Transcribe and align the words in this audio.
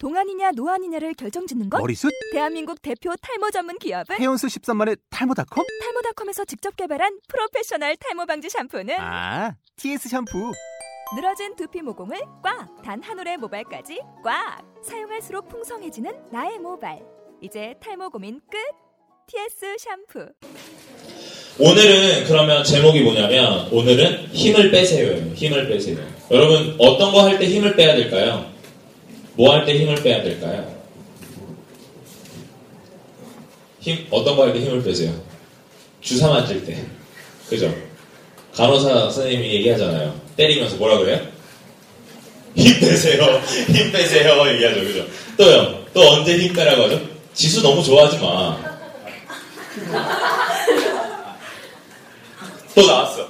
동안이냐 0.00 0.52
노안이냐를 0.56 1.12
결정짓는 1.12 1.68
것? 1.68 1.78
머리숱? 1.78 2.10
대한민국 2.32 2.80
대표 2.80 3.12
탈모 3.20 3.50
전문 3.50 3.78
기업은 3.78 4.16
헤어수 4.18 4.46
13만의 4.46 4.98
탈모닷컴? 5.10 5.66
탈모닷컴에서 5.82 6.46
직접 6.46 6.74
개발한 6.74 7.18
프로페셔널 7.28 7.96
탈모 7.96 8.24
방지 8.24 8.48
샴푸는 8.48 8.94
아, 8.98 9.54
TS 9.76 10.08
샴푸. 10.08 10.52
늘어진 11.14 11.54
두피 11.54 11.82
모공을 11.82 12.18
꽉! 12.42 12.80
단 12.82 13.02
한 13.02 13.18
올의 13.18 13.36
모발까지 13.36 14.00
꽉! 14.24 14.62
사용할수록 14.82 15.50
풍성해지는 15.50 16.10
나의 16.32 16.58
모발. 16.58 17.00
이제 17.42 17.74
탈모 17.82 18.08
고민 18.08 18.40
끝! 18.50 18.56
TS 19.26 19.76
샴푸. 19.78 20.30
오늘은 21.58 22.24
그러면 22.26 22.64
제목이 22.64 23.02
뭐냐면 23.02 23.68
오늘은 23.70 24.28
힘을 24.28 24.70
빼세요예요. 24.70 25.34
힘을 25.34 25.68
빼세요. 25.68 25.98
여러분 26.30 26.74
어떤 26.78 27.12
거 27.12 27.20
할 27.28 27.38
때 27.38 27.44
힘을 27.46 27.76
빼야 27.76 27.94
될까요? 27.96 28.49
뭐 29.40 29.54
할 29.54 29.64
때 29.64 29.72
힘을 29.78 29.94
빼야 30.02 30.22
될까요? 30.22 30.70
힘 33.80 34.06
어떤 34.10 34.36
거 34.36 34.42
할 34.44 34.52
때 34.52 34.60
힘을 34.60 34.82
빼세요? 34.82 35.14
주사 36.02 36.28
맞을 36.28 36.62
때. 36.66 36.84
그죠? 37.48 37.74
간호사 38.54 39.08
선생님이 39.10 39.54
얘기하잖아요. 39.54 40.14
때리면서 40.36 40.76
뭐라 40.76 40.98
그래요? 40.98 41.26
힘 42.54 42.80
빼세요. 42.80 43.40
힘 43.72 43.90
빼세요. 43.90 44.46
얘기하죠. 44.52 44.80
그죠? 44.82 45.06
또요. 45.38 45.86
또 45.94 46.02
언제 46.10 46.36
힘 46.36 46.52
빼라고 46.52 46.82
하죠? 46.82 47.00
지수 47.32 47.62
너무 47.62 47.82
좋아하지 47.82 48.18
마. 48.18 48.58
또 52.74 52.86
나왔어. 52.86 53.26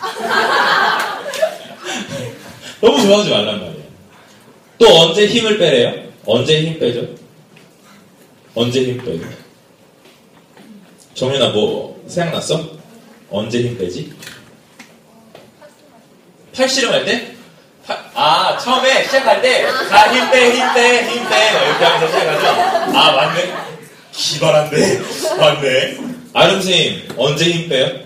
너무 2.80 3.02
좋아하지 3.02 3.30
말란 3.30 3.58
말이야. 3.60 3.69
또 4.80 4.86
언제 4.98 5.26
힘을 5.26 5.58
빼래요? 5.58 5.94
언제 6.24 6.58
힘 6.62 6.78
빼죠? 6.78 7.06
언제 8.54 8.82
힘 8.82 8.96
빼죠? 9.04 9.26
정윤아 11.14 11.50
뭐 11.50 12.02
생각났어? 12.08 12.66
언제 13.30 13.60
힘 13.60 13.76
빼지? 13.76 14.10
팔 16.56 16.66
씨름할 16.66 17.04
때? 17.04 17.34
팔- 17.86 17.98
아 18.14 18.56
처음에 18.56 19.04
시작할 19.04 19.42
때자힘 19.42 20.30
빼, 20.30 20.50
힘 20.50 20.74
빼, 20.74 21.10
힘 21.10 21.28
빼. 21.28 21.50
이렇게 21.66 21.84
하면서 21.84 22.06
시작하죠? 22.18 22.98
아 22.98 23.12
맞네. 23.12 23.54
기발한데? 24.12 25.00
맞네. 25.38 25.96
아름 26.32 26.54
선생님 26.62 27.08
언제 27.18 27.44
힘 27.44 27.68
빼요? 27.68 28.00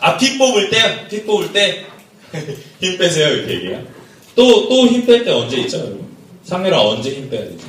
아, 0.00 0.16
피 0.18 0.36
뽑을 0.36 0.68
때, 0.70 1.08
피 1.08 1.24
뽑을 1.24 1.52
때, 1.54 1.86
힘 2.80 2.98
빼세요, 2.98 3.28
이렇게 3.34 3.54
얘기해요. 3.54 3.97
또, 4.38 4.68
또 4.68 4.86
힘 4.86 5.04
뺄 5.04 5.24
때 5.24 5.32
언제 5.32 5.56
있죠, 5.62 5.78
여러분? 5.78 6.06
상렬아, 6.44 6.80
언제 6.80 7.10
힘 7.10 7.28
빼야 7.28 7.40
되지? 7.42 7.64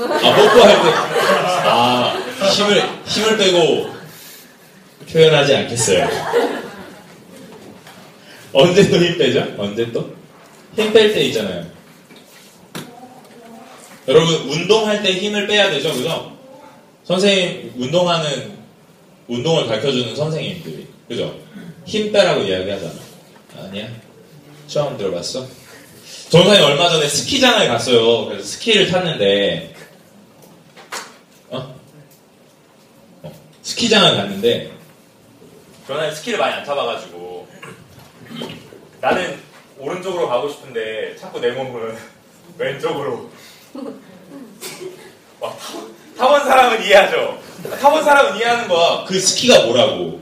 아, 0.00 0.34
뽀뽀할 0.34 0.82
때. 0.82 0.88
아, 1.68 2.14
힘을, 2.56 2.82
힘을 3.06 3.36
빼고 3.36 3.92
표현하지 5.12 5.54
않겠어요. 5.56 6.08
언제 8.54 8.88
또 8.88 8.98
힘 8.98 9.18
빼죠? 9.18 9.54
언제 9.58 9.92
또? 9.92 10.14
힘 10.74 10.90
뺄 10.90 11.12
때 11.12 11.24
있잖아요. 11.24 11.66
여러분, 14.08 14.34
운동할 14.48 15.02
때 15.02 15.12
힘을 15.12 15.46
빼야 15.46 15.70
되죠, 15.70 15.92
그죠? 15.92 16.32
선생님 17.04 17.74
운동하는 17.76 18.52
운동을 19.28 19.66
가르쳐주는 19.66 20.16
선생님들이 20.16 20.86
그죠? 21.08 21.36
힘 21.84 22.12
빼라고 22.12 22.42
이야기하잖아. 22.42 22.92
아니야? 23.58 23.88
처음 24.66 24.96
들어봤어? 24.96 25.46
전사님 26.30 26.64
얼마 26.64 26.88
전에 26.88 27.06
스키장을 27.08 27.68
갔어요. 27.68 28.26
그래서 28.26 28.44
스키를 28.44 28.90
탔는데 28.90 29.74
어? 31.50 31.74
어, 33.22 33.32
스키장을 33.62 34.16
갔는데 34.16 34.72
전사님 35.86 36.14
스키를 36.14 36.38
많이 36.38 36.54
안 36.54 36.64
타봐가지고 36.64 37.48
나는 39.00 39.38
오른쪽으로 39.78 40.28
가고 40.28 40.48
싶은데 40.48 41.16
자꾸 41.16 41.40
내 41.40 41.50
몸은 41.50 41.96
왼쪽으로 42.56 43.30
와, 45.40 45.54
타, 45.56 45.72
타본 46.16 46.44
사람은 46.44 46.84
이해하죠? 46.84 47.42
타본 47.80 48.04
사람은 48.04 48.36
이해하는 48.38 48.68
거야. 48.68 49.04
그 49.06 49.18
스키가 49.18 49.64
뭐라고. 49.66 50.21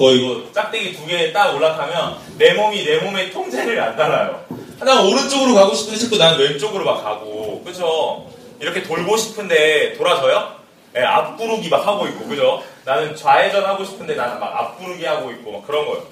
거 0.00 0.12
이거 0.12 0.50
짝대기 0.52 0.94
두 0.96 1.06
개 1.06 1.30
딱 1.30 1.54
올라타면 1.54 2.16
내 2.38 2.54
몸이 2.54 2.84
내 2.86 2.96
몸의 3.00 3.30
통제를 3.32 3.78
안 3.78 3.94
따라요. 3.96 4.42
난 4.78 5.04
오른쪽으로 5.06 5.54
가고 5.54 5.74
싶은데 5.74 6.00
자꾸 6.00 6.16
난 6.16 6.38
왼쪽으로 6.38 6.86
막 6.86 7.02
가고. 7.04 7.62
그죠? 7.62 8.26
이렇게 8.60 8.82
돌고 8.82 9.14
싶은데 9.18 9.92
돌아져요? 9.98 10.54
예, 10.96 11.02
앞구르기 11.02 11.68
막 11.68 11.86
하고 11.86 12.06
있고. 12.08 12.26
그죠? 12.26 12.62
나는 12.86 13.14
좌회전 13.14 13.62
하고 13.66 13.84
싶은데 13.84 14.14
나는 14.14 14.40
막 14.40 14.56
앞구르기 14.58 15.04
하고 15.04 15.30
있고 15.32 15.52
막 15.52 15.66
그런 15.66 15.84
거예요. 15.84 16.02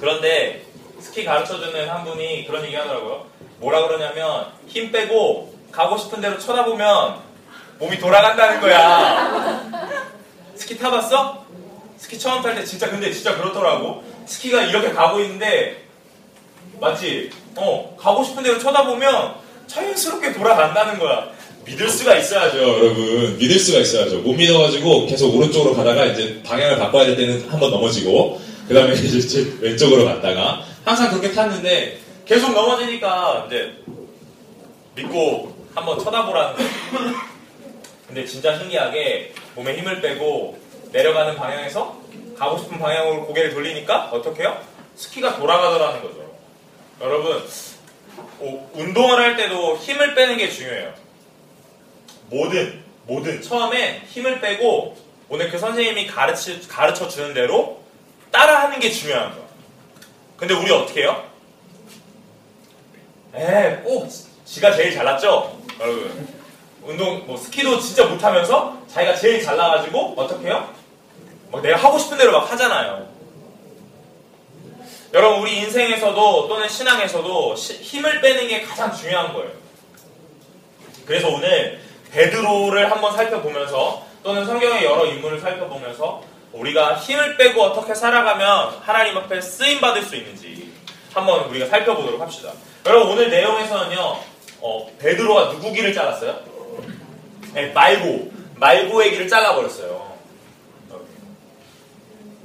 그런데 0.00 0.64
스키 0.98 1.24
가르쳐주는 1.24 1.88
한 1.88 2.04
분이 2.04 2.46
그런 2.48 2.64
얘기 2.64 2.74
하더라고요. 2.74 3.26
뭐라 3.58 3.86
그러냐면 3.86 4.46
힘 4.66 4.90
빼고 4.90 5.54
가고 5.70 5.96
싶은 5.96 6.20
대로 6.20 6.36
쳐다보면 6.36 7.14
몸이 7.78 7.96
돌아간다는 8.00 8.60
거야. 8.60 9.60
스키 10.56 10.76
타봤어? 10.76 11.44
스키 12.00 12.18
처음 12.18 12.42
탈 12.42 12.54
때 12.54 12.64
진짜 12.64 12.88
근데 12.90 13.12
진짜 13.12 13.36
그렇더라고. 13.36 14.02
스키가 14.26 14.62
이렇게 14.64 14.90
가고 14.90 15.20
있는데 15.20 15.84
맞지? 16.80 17.30
어 17.56 17.94
가고 17.98 18.24
싶은 18.24 18.42
대로 18.42 18.58
쳐다보면 18.58 19.34
자연스럽게 19.66 20.32
돌아간다는 20.32 20.98
거야. 20.98 21.28
믿을 21.66 21.88
수가 21.90 22.16
있어야죠, 22.16 22.58
여러분. 22.58 23.36
믿을 23.36 23.58
수가 23.58 23.80
있어야죠. 23.80 24.20
못 24.20 24.32
믿어가지고 24.32 25.06
계속 25.06 25.36
오른쪽으로 25.36 25.74
가다가 25.76 26.06
이제 26.06 26.40
방향을 26.42 26.78
바꿔야 26.78 27.04
될 27.04 27.16
때는 27.16 27.48
한 27.50 27.60
번 27.60 27.70
넘어지고 27.70 28.40
그 28.66 28.72
다음에 28.74 28.94
이제 28.94 29.56
왼쪽으로 29.60 30.06
갔다가 30.06 30.64
항상 30.84 31.10
그렇게 31.10 31.32
탔는데 31.32 31.98
계속 32.24 32.52
넘어지니까 32.52 33.44
이제 33.46 33.72
믿고 34.94 35.54
한번 35.74 35.98
쳐다보라는 36.02 36.56
거예요. 36.56 37.14
근데 38.06 38.24
진짜 38.24 38.58
신기하게 38.58 39.34
몸에 39.54 39.76
힘을 39.76 40.00
빼고 40.00 40.58
내려가는 40.92 41.36
방향에서 41.36 42.00
가고 42.36 42.58
싶은 42.58 42.78
방향으로 42.78 43.26
고개를 43.26 43.52
돌리니까 43.52 44.10
어떻게 44.12 44.42
해요? 44.42 44.60
스키가 44.96 45.36
돌아가더라는 45.36 46.02
거죠. 46.02 46.30
여러분, 47.00 47.42
오, 48.40 48.70
운동을 48.74 49.18
할 49.18 49.36
때도 49.36 49.76
힘을 49.76 50.14
빼는 50.14 50.36
게 50.36 50.48
중요해요. 50.48 50.92
뭐든, 52.26 52.82
뭐든. 53.06 53.42
처음에 53.42 54.02
힘을 54.06 54.40
빼고 54.40 54.96
오늘 55.28 55.50
그 55.50 55.58
선생님이 55.58 56.06
가르치, 56.06 56.66
가르쳐 56.68 57.08
주는 57.08 57.34
대로 57.34 57.80
따라하는 58.30 58.80
게 58.80 58.90
중요한 58.90 59.30
거예요. 59.30 59.46
근데 60.36 60.54
우리 60.54 60.70
어떻게 60.72 61.02
해요? 61.02 61.24
에, 63.34 63.76
꼭 63.84 64.08
지가 64.44 64.74
제일 64.74 64.92
잘났죠? 64.94 65.60
여러분. 65.78 66.40
운동, 66.82 67.26
뭐, 67.26 67.36
스키도 67.36 67.78
진짜 67.78 68.06
못하면서 68.06 68.78
자기가 68.88 69.14
제일 69.14 69.42
잘나가지고, 69.42 70.14
어떻게 70.16 70.46
해요? 70.46 70.74
뭐, 71.50 71.60
내가 71.60 71.76
하고 71.76 71.98
싶은 71.98 72.16
대로 72.18 72.32
막 72.32 72.50
하잖아요. 72.52 73.08
여러분, 75.12 75.40
우리 75.42 75.58
인생에서도 75.58 76.48
또는 76.48 76.68
신앙에서도 76.68 77.56
시- 77.56 77.74
힘을 77.82 78.20
빼는 78.20 78.46
게 78.48 78.62
가장 78.62 78.94
중요한 78.94 79.32
거예요. 79.32 79.50
그래서 81.04 81.28
오늘 81.28 81.80
베드로를 82.12 82.90
한번 82.90 83.14
살펴보면서 83.16 84.04
또는 84.22 84.44
성경의 84.46 84.84
여러 84.84 85.06
인물을 85.06 85.40
살펴보면서 85.40 86.22
우리가 86.52 86.96
힘을 86.96 87.36
빼고 87.36 87.60
어떻게 87.62 87.94
살아가면 87.94 88.76
하나님 88.82 89.16
앞에 89.16 89.40
쓰임 89.40 89.80
받을 89.80 90.02
수 90.02 90.14
있는지 90.14 90.72
한번 91.12 91.44
우리가 91.48 91.66
살펴보도록 91.66 92.20
합시다. 92.20 92.52
여러분 92.86 93.12
오늘 93.12 93.30
내용에서는요, 93.30 94.18
어, 94.60 94.90
베드로가 94.98 95.50
누구 95.50 95.72
귀를 95.72 95.92
잘랐어요? 95.92 96.38
네, 97.54 97.66
말고 97.72 98.30
말고의 98.56 99.10
귀를 99.12 99.28
잘라버렸어요. 99.28 100.09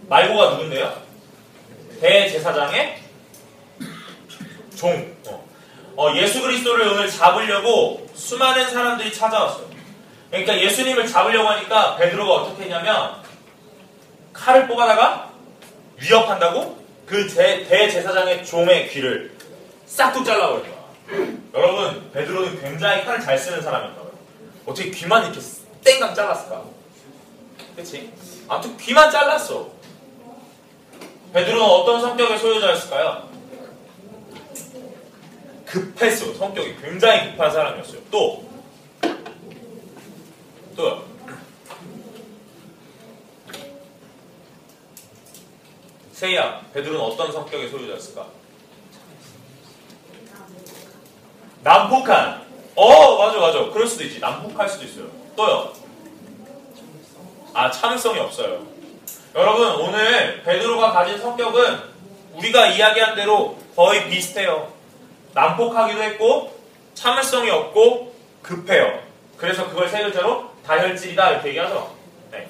말고가 0.07 0.51
누군데요? 0.51 1.01
대제사장의 2.01 3.01
종. 4.75 5.15
어. 5.27 5.45
어, 5.97 6.13
예수 6.15 6.41
그리스도를 6.41 6.87
오늘 6.89 7.09
잡으려고 7.09 8.05
수많은 8.13 8.69
사람들이 8.69 9.13
찾아왔어요. 9.13 9.65
그러니까 10.29 10.59
예수님을 10.59 11.07
잡으려고 11.07 11.47
하니까 11.49 11.95
베드로가 11.95 12.33
어떻게 12.33 12.63
했냐면 12.63 13.23
칼을 14.33 14.67
뽑아다가 14.67 15.31
위협한다고 15.97 16.83
그 17.05 17.27
대, 17.27 17.63
대제사장의 17.65 18.45
종의 18.45 18.89
귀를 18.89 19.33
싹둑 19.85 20.25
잘라버린 20.25 20.65
거야. 20.65 20.85
여러분, 21.53 22.11
베드로는 22.11 22.61
굉장히 22.61 23.05
칼을 23.05 23.21
잘 23.21 23.37
쓰는 23.37 23.61
사람이었나 23.61 23.95
봐요. 23.95 24.11
어떻게 24.65 24.89
귀만 24.89 25.23
이렇게 25.23 25.39
땡강 25.85 26.13
잘랐을까? 26.13 26.63
그치? 27.75 28.11
아무튼 28.49 28.75
귀만 28.77 29.09
잘랐어. 29.09 29.74
베드로는 31.35 31.65
어떤 31.65 31.99
성격의 31.99 32.39
소유자였을까요? 32.39 33.29
급했어. 35.65 36.33
성격이 36.33 36.77
굉장히 36.81 37.31
급한 37.31 37.51
사람이었어요. 37.51 37.99
또 38.09 38.49
또요. 40.77 41.03
세이야, 46.13 46.67
베드로는 46.73 47.01
어떤 47.01 47.33
성격의 47.33 47.69
소유자였을까? 47.69 48.27
난폭한. 51.63 52.45
어, 52.75 53.17
맞아, 53.17 53.39
맞아. 53.39 53.69
그럴 53.71 53.85
수도 53.85 54.05
있지. 54.05 54.21
난폭할 54.21 54.69
수도 54.69 54.85
있어요. 54.85 55.09
또요. 55.35 55.73
아, 57.53 57.69
참을성이 57.69 58.19
없어요. 58.19 58.74
여러분, 59.35 59.67
오늘 59.81 60.41
베드로가 60.43 60.91
가진 60.93 61.17
성격은 61.19 61.79
우리가 62.35 62.67
이야기한 62.67 63.15
대로 63.15 63.57
거의 63.75 64.09
비슷해요. 64.09 64.71
난폭하기도 65.33 66.01
했고, 66.03 66.57
참을성이 66.93 67.49
없고, 67.49 68.15
급해요. 68.41 68.99
그래서 69.37 69.67
그걸 69.67 69.89
세 69.89 70.01
글자로 70.03 70.49
다혈질이다 70.65 71.31
이렇게 71.31 71.49
얘기하죠. 71.49 71.93
네. 72.31 72.47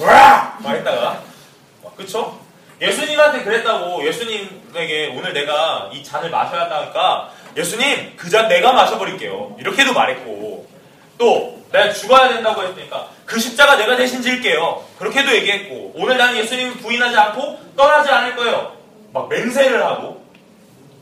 와! 0.00 0.58
막 0.60 0.70
했다가, 0.74 1.22
막, 1.82 1.96
그쵸? 1.96 2.38
예수님한테 2.82 3.44
그랬다고 3.44 4.04
예수님에게 4.04 5.14
오늘 5.16 5.32
내가 5.32 5.88
이 5.92 6.02
잔을 6.04 6.28
마셔야 6.28 6.62
한다니까 6.62 7.30
예수님 7.56 8.16
그 8.16 8.28
잔 8.28 8.48
내가 8.48 8.72
마셔버릴게요. 8.72 9.56
이렇게도 9.60 9.92
말했고 9.94 10.68
또 11.18 11.62
내가 11.72 11.92
죽어야 11.92 12.28
된다고 12.28 12.62
했으니까 12.62 13.10
그 13.26 13.38
십자가 13.40 13.76
내가 13.76 13.96
대신 13.96 14.22
질게요. 14.22 14.84
그렇게도 14.98 15.34
얘기했고 15.36 15.92
오늘 15.96 16.16
나는 16.16 16.38
예수님 16.38 16.74
부인하지 16.74 17.16
않고 17.16 17.58
떠나지 17.76 18.10
않을 18.10 18.36
거예요. 18.36 18.76
막 19.12 19.28
맹세를 19.28 19.84
하고 19.84 20.24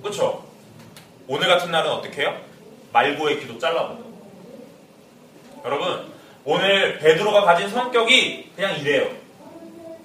그렇죠? 0.02 0.44
오늘 1.28 1.48
같은 1.48 1.70
날은 1.70 1.90
어떻게 1.90 2.22
해요? 2.22 2.40
말고의 2.92 3.40
기도 3.40 3.58
잘라버려. 3.58 3.98
여러분 5.64 6.12
오늘 6.44 6.98
베드로가 6.98 7.42
가진 7.42 7.68
성격이 7.68 8.52
그냥 8.56 8.78
이래요. 8.78 9.10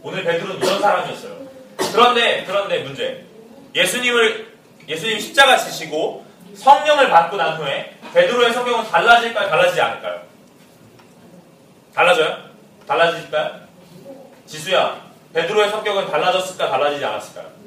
오늘 0.04 0.24
베드로는 0.24 0.57
이런 0.57 0.81
사람이었어요. 0.81 1.48
그런데 1.94 2.44
그런데 2.45 2.80
문제 2.80 3.25
예수님을 3.74 4.48
예수님 4.88 5.19
십자가 5.19 5.57
지시고 5.57 6.26
성령을 6.57 7.09
받고 7.09 7.38
난 7.38 7.57
후에 7.57 7.98
베드로의 8.13 8.54
성경은 8.54 8.89
달라질까요? 8.89 9.50
달라지지 9.50 9.81
않을까요? 9.81 10.21
달라져요? 11.94 12.38
달라질까요? 12.88 13.68
지수야, 14.45 15.01
베드로의 15.33 15.69
성격은 15.69 16.07
달라졌을까? 16.09 16.69
달라지지 16.69 17.06
않았을까요? 17.06 17.57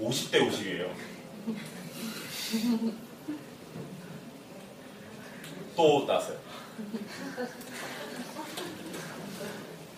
(50대 0.00 0.40
50이에요) 0.40 0.90
또 5.76 6.06
따세요 6.06 6.36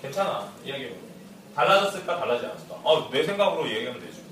괜찮아 0.02 0.52
이야기해 0.64 0.94
달라졌을까 1.56 2.19
달라지지 2.20 2.47
않았을까? 2.47 2.75
어, 2.85 3.11
내 3.11 3.25
생각으로 3.25 3.69
얘기하면 3.70 3.99
되지. 4.00 4.23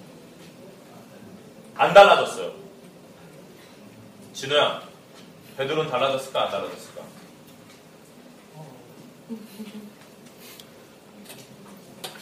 안 1.74 1.94
달라졌어요. 1.94 2.52
진우야 4.34 4.82
베드로는 5.56 5.90
달라졌을까 5.90 6.44
안 6.44 6.50
달라졌을까? 6.50 7.02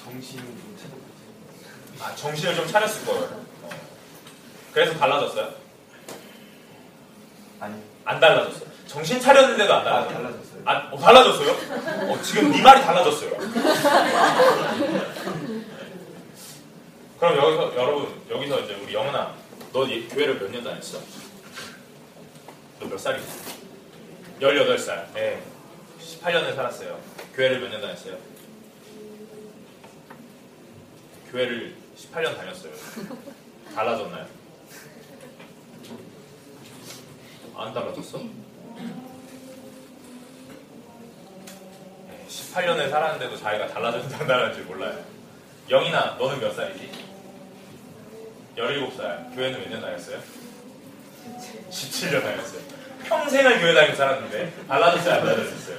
정신을 0.05 0.45
좀 0.45 0.77
차려. 0.79 2.05
아 2.05 2.15
정신을 2.15 2.55
좀 2.55 2.67
차렸을 2.69 3.05
거예요. 3.05 3.23
어. 3.63 3.71
그래서 4.73 4.97
달라졌어요? 4.99 5.53
아니, 7.61 7.83
안 8.05 8.21
달라졌어요. 8.21 8.71
정신 8.87 9.21
차렸는데도 9.21 9.73
안 9.75 9.81
아, 9.81 9.85
달라졌어요. 9.85 10.23
달라졌어요. 10.23 10.52
아, 10.65 10.89
어, 10.93 10.99
달라졌어요? 10.99 11.51
어, 12.13 12.23
지금 12.23 12.51
네 12.53 12.63
말이 12.63 12.81
달라졌어요. 12.83 13.31
그럼 17.19 17.37
여기서 17.37 17.75
여러분 17.77 18.21
여기서 18.31 18.61
이제 18.61 18.75
우리 18.83 18.95
영은아, 18.95 19.35
너 19.73 19.87
이- 19.87 20.09
교회를 20.09 20.39
몇 20.39 20.51
년 20.51 20.63
다녔어? 20.65 20.99
너 22.81 22.89
몇 22.89 22.99
살이지? 22.99 23.27
18살. 24.41 25.07
예. 25.17 25.41
18년을 26.01 26.55
살았어요. 26.57 26.99
교회를 27.35 27.61
몇 27.61 27.69
년 27.71 27.81
다녔어요? 27.81 28.17
교회를 31.31 31.75
18년 31.97 32.37
다녔어요. 32.37 32.73
달라졌나요? 33.75 34.27
안 37.57 37.73
달라졌어? 37.73 38.21
18년을 42.33 42.89
살았는데도 42.91 43.37
자기가 43.37 43.69
안 43.69 44.09
달라졌는지 44.09 44.63
몰라요. 44.63 44.99
영인아, 45.69 46.17
너는 46.19 46.41
몇 46.41 46.55
살이지? 46.55 46.91
17살. 48.57 49.35
교회는 49.35 49.61
몇 49.61 49.69
년 49.71 49.81
다녔어요? 49.81 50.19
17년 51.71 52.23
다녔어요. 52.23 52.61
평생을 53.05 53.61
교회 53.61 53.75
다니고 53.75 53.97
살았는데 53.97 54.53
달라졌어요, 54.69 55.15
안 55.15 55.25
달라졌어요? 55.27 55.77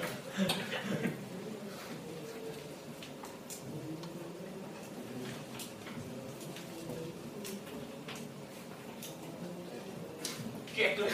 깨끔 10.76 11.08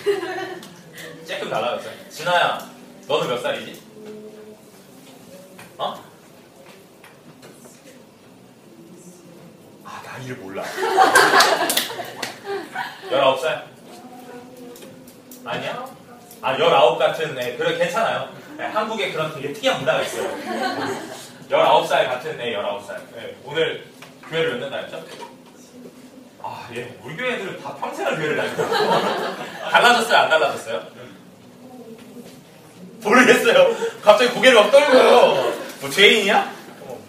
쬐끔 1.26 1.50
달라졌어요. 1.50 2.10
진아야, 2.10 2.70
너는 3.08 3.28
몇 3.28 3.38
살이지? 3.42 3.82
어? 5.78 5.96
아, 9.84 10.02
나이를 10.06 10.36
몰라. 10.38 10.64
19살? 13.10 13.64
아니야? 15.46 15.86
아, 16.42 16.54
19 16.58 16.98
같은, 16.98 17.38
애. 17.40 17.58
그래, 17.58 17.78
괜찮아요. 17.78 18.30
네, 18.58 18.66
한국에 18.90 19.12
그런 19.12 19.32
되게 19.34 19.54
특이한 19.54 19.80
문화가 19.80 20.02
있어요. 20.02 20.28
19살 21.50 22.08
같은 22.08 22.42
애, 22.42 22.56
19살. 22.56 22.98
네, 23.16 23.36
오늘 23.44 23.86
교회를 24.28 24.54
몇년 24.54 24.72
다녔죠? 24.72 25.04
아, 26.42 26.68
예. 26.74 26.98
우리 27.04 27.16
교회 27.16 27.34
애들은 27.34 27.62
다 27.62 27.76
평생을 27.76 28.16
교회를 28.16 28.38
다니거든요. 28.38 29.36
달라졌어요, 29.70 30.18
안 30.18 30.30
달라졌어요? 30.30 30.88
모르겠어요. 33.02 33.76
갑자기 34.02 34.32
고개를 34.32 34.60
막 34.60 34.72
떨고요. 34.72 35.54
뭐 35.82 35.90
죄인이야? 35.90 36.52
어. 36.82 37.00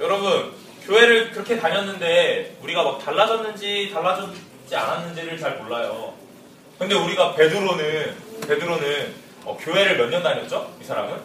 여러분 0.00 0.52
교회를 0.86 1.30
그렇게 1.32 1.58
다녔는데 1.58 2.56
우리가 2.62 2.82
막 2.82 3.04
달라졌는지 3.04 3.90
달라졌지 3.92 4.74
않았는지를 4.74 5.38
잘 5.38 5.58
몰라요. 5.58 6.14
근데 6.78 6.94
우리가 6.94 7.34
베드로는 7.34 8.16
베드로는 8.48 9.19
어, 9.44 9.56
교회를 9.60 9.96
몇 9.98 10.10
년 10.10 10.22
다녔죠? 10.22 10.74
이 10.80 10.84
사람은? 10.84 11.20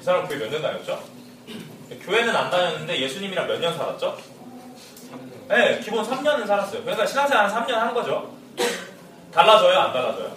이 0.00 0.02
사람 0.02 0.26
교회 0.28 0.38
몇 0.38 0.50
년 0.50 0.62
다녔죠? 0.62 1.02
교회는 2.02 2.34
안 2.34 2.50
다녔는데 2.50 3.00
예수님이랑 3.00 3.46
몇 3.48 3.58
년 3.60 3.76
살았죠? 3.76 4.16
네, 5.48 5.80
기본 5.80 6.04
3년은 6.04 6.46
살았어요. 6.46 6.82
그러니까 6.82 7.04
신앙생활 7.06 7.50
한 7.50 7.66
3년 7.66 7.72
한 7.72 7.92
거죠. 7.94 8.32
달라져요? 9.32 9.78
안 9.78 9.92
달라져요? 9.92 10.36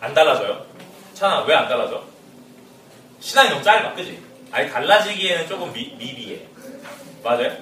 안 0.00 0.14
달라져요? 0.14 0.66
찬아, 1.14 1.42
왜 1.44 1.54
안 1.54 1.68
달라져? 1.68 2.02
신앙이 3.20 3.48
너무 3.50 3.62
짧아, 3.62 3.94
그지? 3.94 4.20
아니, 4.50 4.70
달라지기에는 4.70 5.46
조금 5.48 5.72
미, 5.72 5.94
미비해. 5.96 6.40
맞아요? 7.22 7.52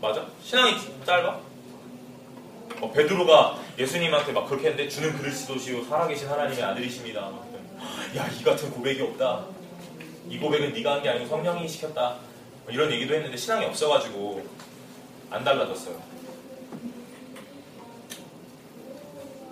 맞아? 0.00 0.26
신앙이 0.44 0.74
짧아? 1.04 1.40
어, 2.80 2.90
베드로가 2.92 3.58
예수님한테 3.78 4.32
막 4.32 4.46
그렇게 4.46 4.68
했는데 4.68 4.88
주는 4.88 5.12
그리스도시요 5.16 5.84
살아계신 5.84 6.28
하나님의 6.28 6.62
아들이십니다. 6.62 7.30
야, 8.16 8.28
이 8.28 8.42
같은 8.44 8.70
고백이 8.70 9.02
없다. 9.02 9.44
이 10.28 10.38
고백은 10.38 10.72
네가 10.72 10.94
한 10.94 11.02
게 11.02 11.08
아니고 11.08 11.26
성령이 11.28 11.68
시켰다. 11.68 12.16
뭐 12.64 12.72
이런 12.72 12.90
얘기도 12.90 13.14
했는데 13.14 13.36
신앙이 13.36 13.64
없어가지고 13.66 14.44
안 15.30 15.44
달라졌어요. 15.44 16.00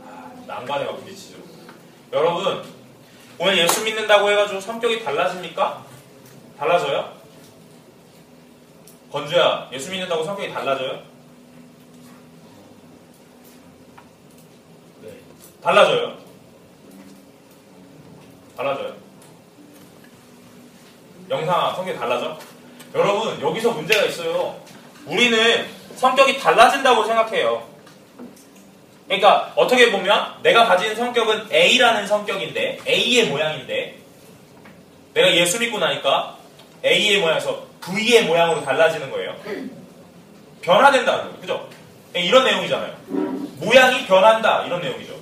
아, 0.06 0.32
난관에 0.46 0.84
막 0.84 0.96
부딪히죠. 0.98 1.38
여러분, 2.12 2.62
오늘 3.38 3.58
예수 3.58 3.82
믿는다고 3.84 4.30
해가지고 4.30 4.60
성격이 4.60 5.02
달라집니까? 5.04 5.84
달라져요? 6.58 7.12
건주야, 9.10 9.68
예수 9.72 9.90
믿는다고 9.90 10.24
성격이 10.24 10.52
달라져요? 10.52 11.02
달라져요? 15.64 16.12
달라져요? 18.54 18.94
영상아, 21.30 21.74
성격이 21.74 21.98
달라져? 21.98 22.38
여러분 22.94 23.40
여기서 23.40 23.70
문제가 23.70 24.04
있어요. 24.04 24.60
우리는 25.06 25.66
성격이 25.96 26.38
달라진다고 26.38 27.04
생각해요. 27.06 27.66
그러니까 29.06 29.52
어떻게 29.56 29.90
보면 29.90 30.42
내가 30.42 30.66
가진 30.66 30.94
성격은 30.94 31.50
A라는 31.50 32.06
성격인데 32.06 32.80
A의 32.86 33.28
모양인데 33.28 33.98
내가 35.14 35.34
예수 35.34 35.58
믿고 35.58 35.78
나니까 35.78 36.36
A의 36.84 37.20
모양에서 37.20 37.66
V의 37.80 38.24
모양으로 38.24 38.62
달라지는 38.62 39.10
거예요. 39.10 39.34
변화된다는 40.60 41.24
거예요. 41.24 41.40
그죠? 41.40 41.68
이런 42.14 42.44
내용이잖아요. 42.44 42.94
모양이 43.60 44.06
변한다 44.06 44.64
이런 44.66 44.82
내용이죠. 44.82 45.13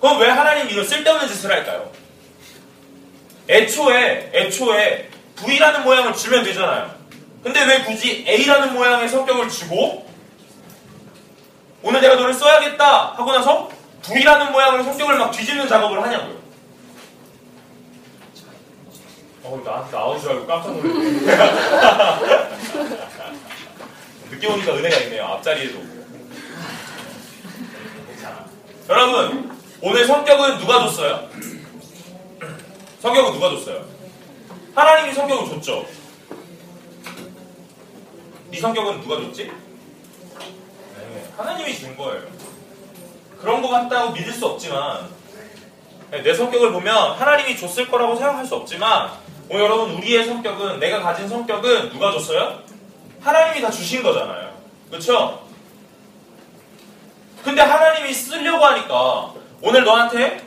그럼 0.00 0.20
왜 0.20 0.28
하나님 0.28 0.68
이런 0.68 0.84
쓸데없는 0.84 1.28
짓을 1.28 1.50
할까요? 1.50 1.90
애초에 3.48 4.30
애초에 4.34 5.08
V라는 5.36 5.82
모양을 5.84 6.14
주면 6.14 6.44
되잖아요. 6.44 6.94
근데 7.42 7.64
왜 7.64 7.82
굳이 7.84 8.24
A라는 8.28 8.74
모양의 8.74 9.08
성격을 9.08 9.48
주고 9.48 10.06
오늘 11.82 12.00
내가 12.00 12.16
너를 12.16 12.34
써야겠다 12.34 13.14
하고 13.16 13.32
나서 13.32 13.70
V라는 14.02 14.52
모양으로 14.52 14.84
성격을 14.84 15.16
막 15.16 15.30
뒤집는 15.30 15.68
작업을 15.68 16.02
하냐고요. 16.02 16.38
어, 19.44 19.62
나한테 19.64 19.90
나온 19.92 20.20
줄 20.20 20.30
알고 20.30 20.46
깜짝 20.46 20.72
놀랐네. 20.76 21.20
늦게 24.30 24.46
오니까 24.46 24.74
은혜가 24.74 24.96
있네요. 25.04 25.24
앞자리에도. 25.24 25.80
괜찮아. 28.08 28.44
여러분, 28.90 29.57
오늘 29.80 30.04
성격은 30.04 30.58
누가 30.58 30.80
줬어요? 30.80 31.28
성격은 33.00 33.32
누가 33.32 33.50
줬어요? 33.50 33.84
하나님이 34.74 35.14
성격을 35.14 35.50
줬죠. 35.50 35.86
네 38.50 38.58
성격은 38.58 39.00
누가 39.02 39.16
줬지? 39.16 39.44
네, 39.44 41.32
하나님이 41.36 41.74
준 41.76 41.96
거예요. 41.96 42.22
그런 43.40 43.62
것 43.62 43.68
같다고 43.68 44.12
믿을 44.12 44.32
수 44.32 44.46
없지만 44.46 45.08
네, 46.10 46.22
내 46.22 46.34
성격을 46.34 46.72
보면 46.72 47.12
하나님이 47.12 47.56
줬을 47.56 47.88
거라고 47.88 48.16
생각할 48.16 48.44
수 48.46 48.56
없지만 48.56 49.12
오늘 49.48 49.62
여러분 49.62 49.94
우리의 49.94 50.24
성격은 50.26 50.80
내가 50.80 51.02
가진 51.02 51.28
성격은 51.28 51.90
누가 51.90 52.10
줬어요? 52.10 52.62
하나님이 53.20 53.60
다 53.60 53.70
주신 53.70 54.02
거잖아요. 54.02 54.52
그렇죠? 54.90 55.46
근데 57.44 57.62
하나님이 57.62 58.12
쓰려고 58.12 58.64
하니까 58.64 59.37
오늘 59.60 59.84
너한테 59.84 60.46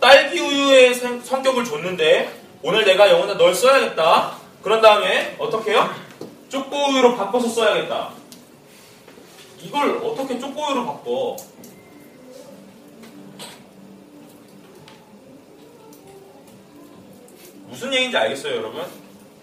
딸기 0.00 0.40
우유의 0.40 0.94
성격을 0.94 1.64
줬는데 1.64 2.40
오늘 2.62 2.84
내가 2.84 3.08
영원히 3.10 3.36
널 3.36 3.54
써야겠다. 3.54 4.36
그런 4.62 4.80
다음에 4.82 5.36
어떻게 5.38 5.70
해요? 5.70 5.88
쪼꼬우유로 6.48 7.16
바꿔서 7.16 7.48
써야겠다. 7.48 8.10
이걸 9.62 9.98
어떻게 10.02 10.38
쪼꼬우유로 10.38 10.84
바꿔? 10.84 11.36
무슨 17.68 17.94
얘기인지 17.94 18.16
알겠어요, 18.16 18.56
여러분? 18.56 18.84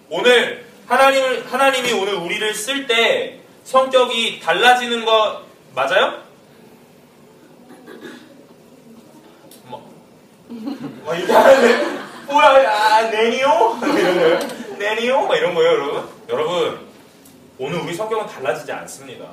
오늘 0.10 0.66
하나님을 0.86 1.52
하나님이 1.52 1.94
오늘 1.94 2.16
우리를 2.16 2.54
쓸 2.54 2.88
때 2.88 3.40
성격이 3.64 4.42
달라지는 4.42 5.06
거 5.06 5.44
맞아요? 5.74 6.27
뭐 10.50 11.14
이렇게 11.14 11.32
하는데 11.32 11.98
뭐야, 12.26 12.70
아, 12.72 13.02
내니오? 13.04 13.78
이런 13.82 14.16
거예요? 14.16 14.40
내니오? 14.78 15.28
막 15.28 15.36
이런 15.36 15.54
거예요, 15.56 15.72
여러분? 15.72 16.10
여러분, 16.30 16.88
오늘 17.58 17.80
우리 17.80 17.94
성격은 17.94 18.28
달라지지 18.28 18.72
않습니다. 18.72 19.26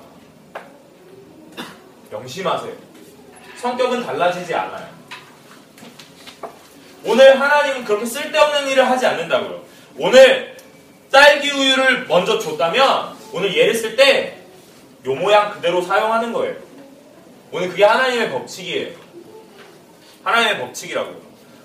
명심하세요. 2.11 2.73
성격은 3.57 4.05
달라지지 4.05 4.55
않아요. 4.55 4.89
오늘 7.05 7.39
하나님은 7.41 7.85
그렇게 7.85 8.07
쓸데없는 8.07 8.69
일을 8.69 8.89
하지 8.89 9.07
않는다고요. 9.07 9.63
오늘 9.99 10.57
딸기 11.11 11.51
우유를 11.51 12.07
먼저 12.07 12.39
줬다면 12.39 13.15
오늘 13.33 13.57
얘를 13.57 13.75
쓸 13.75 13.97
때 13.97 14.41
요 15.07 15.15
모양 15.15 15.51
그대로 15.53 15.83
사용하는 15.83 16.33
거예요. 16.33 16.57
오늘 17.53 17.69
그게 17.69 17.85
하나님의 17.85 18.31
법칙이에요. 18.31 19.04
하나님의 20.25 20.59
법칙이라고요. 20.59 21.17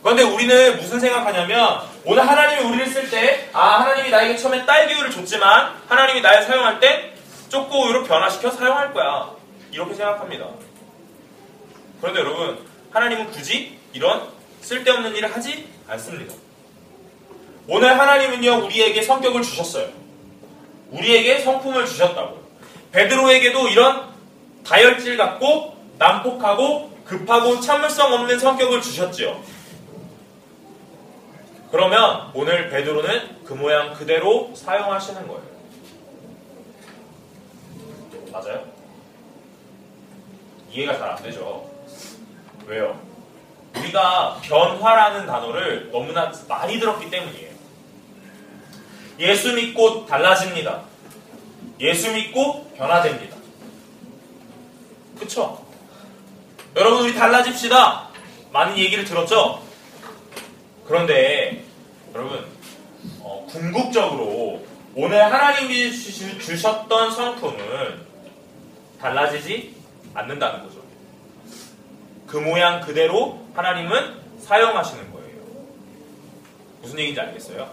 그런데 0.04 0.24
우리는 0.24 0.78
무슨 0.78 1.00
생각하냐면 1.00 1.82
오늘 2.06 2.26
하나님이 2.28 2.70
우리를 2.70 2.88
쓸 2.88 3.10
때 3.10 3.50
아 3.54 3.82
하나님이 3.82 4.10
나에게 4.12 4.38
처음에 4.38 4.66
딸기 4.66 4.94
우유를 4.94 5.12
줬지만 5.12 5.76
하나님이 5.88 6.22
나를 6.22 6.44
사용할 6.44 6.80
때 6.80 7.14
쪼꼬 7.50 7.86
우유로 7.86 8.04
변화시켜 8.04 8.52
사용할 8.52 8.94
거야. 8.94 9.32
이렇게 9.72 9.94
생각합니다. 9.94 10.46
그런데 12.02 12.20
여러분 12.22 12.60
하나님은 12.92 13.32
굳이 13.32 13.78
이런 13.94 14.28
쓸데없는 14.62 15.16
일을 15.16 15.36
하지 15.36 15.68
않습니다. 15.88 16.34
오늘 17.68 18.00
하나님은요 18.00 18.66
우리에게 18.66 19.02
성격을 19.02 19.42
주셨어요. 19.42 19.88
우리에게 20.92 21.40
성품을 21.40 21.86
주셨다고요. 21.86 22.40
베드로에게도 22.92 23.68
이런 23.70 24.10
다혈질 24.66 25.18
같고 25.18 25.78
난폭하고 25.98 26.89
급하고 27.10 27.60
참을성 27.60 28.14
없는 28.14 28.38
성격을 28.38 28.82
주셨지요. 28.84 29.42
그러면 31.72 32.30
오늘 32.36 32.70
베드로는 32.70 33.44
그 33.46 33.54
모양 33.54 33.94
그대로 33.96 34.54
사용하시는 34.56 35.28
거예요. 35.28 35.50
맞아요? 38.32 38.64
이해가 40.72 40.98
잘 41.00 41.10
안 41.10 41.24
되죠. 41.24 41.68
왜요? 42.68 43.00
우리가 43.76 44.40
변화라는 44.44 45.26
단어를 45.26 45.90
너무나 45.92 46.32
많이 46.48 46.80
들었기 46.80 47.10
때문이에요. 47.10 47.50
예수 49.18 49.54
믿고 49.54 50.06
달라집니다. 50.06 50.84
예수 51.80 52.12
믿고 52.12 52.66
변화됩니다. 52.78 53.36
그쵸? 55.20 55.69
여러분 56.76 57.06
우리 57.06 57.16
달라집시다. 57.16 58.10
많은 58.52 58.78
얘기를 58.78 59.04
들었죠? 59.04 59.62
그런데 60.86 61.64
여러분 62.14 62.46
어, 63.22 63.46
궁극적으로 63.50 64.64
오늘 64.96 65.24
하나님이 65.24 65.92
주셨던 65.92 67.12
성품은 67.12 68.02
달라지지 69.00 69.76
않는다는 70.14 70.64
거죠. 70.64 70.80
그 72.28 72.38
모양 72.38 72.82
그대로 72.82 73.48
하나님은 73.56 74.20
사용하시는 74.40 75.12
거예요. 75.12 75.30
무슨 76.82 77.00
얘기인지 77.00 77.20
알겠어요? 77.20 77.70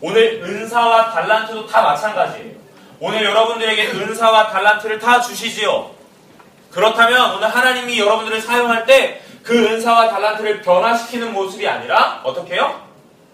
오늘 0.00 0.42
은사와 0.42 1.12
달란트도 1.12 1.66
다 1.66 1.82
마찬가지예요. 1.82 2.56
오늘 3.00 3.24
여러분들에게 3.24 3.88
은사와 3.88 4.48
달란트를 4.50 4.98
다 4.98 5.20
주시지요. 5.20 5.95
그렇다면 6.76 7.34
오늘 7.34 7.48
하나님이 7.48 7.98
여러분들을 7.98 8.40
사용할 8.40 8.86
때 8.86 9.26
그 9.46 9.64
은사와 9.64 10.08
달란트를 10.08 10.60
변화시키는 10.62 11.32
모습이 11.32 11.66
아니라 11.68 12.20
어떻게 12.24 12.54
해요? 12.54 12.84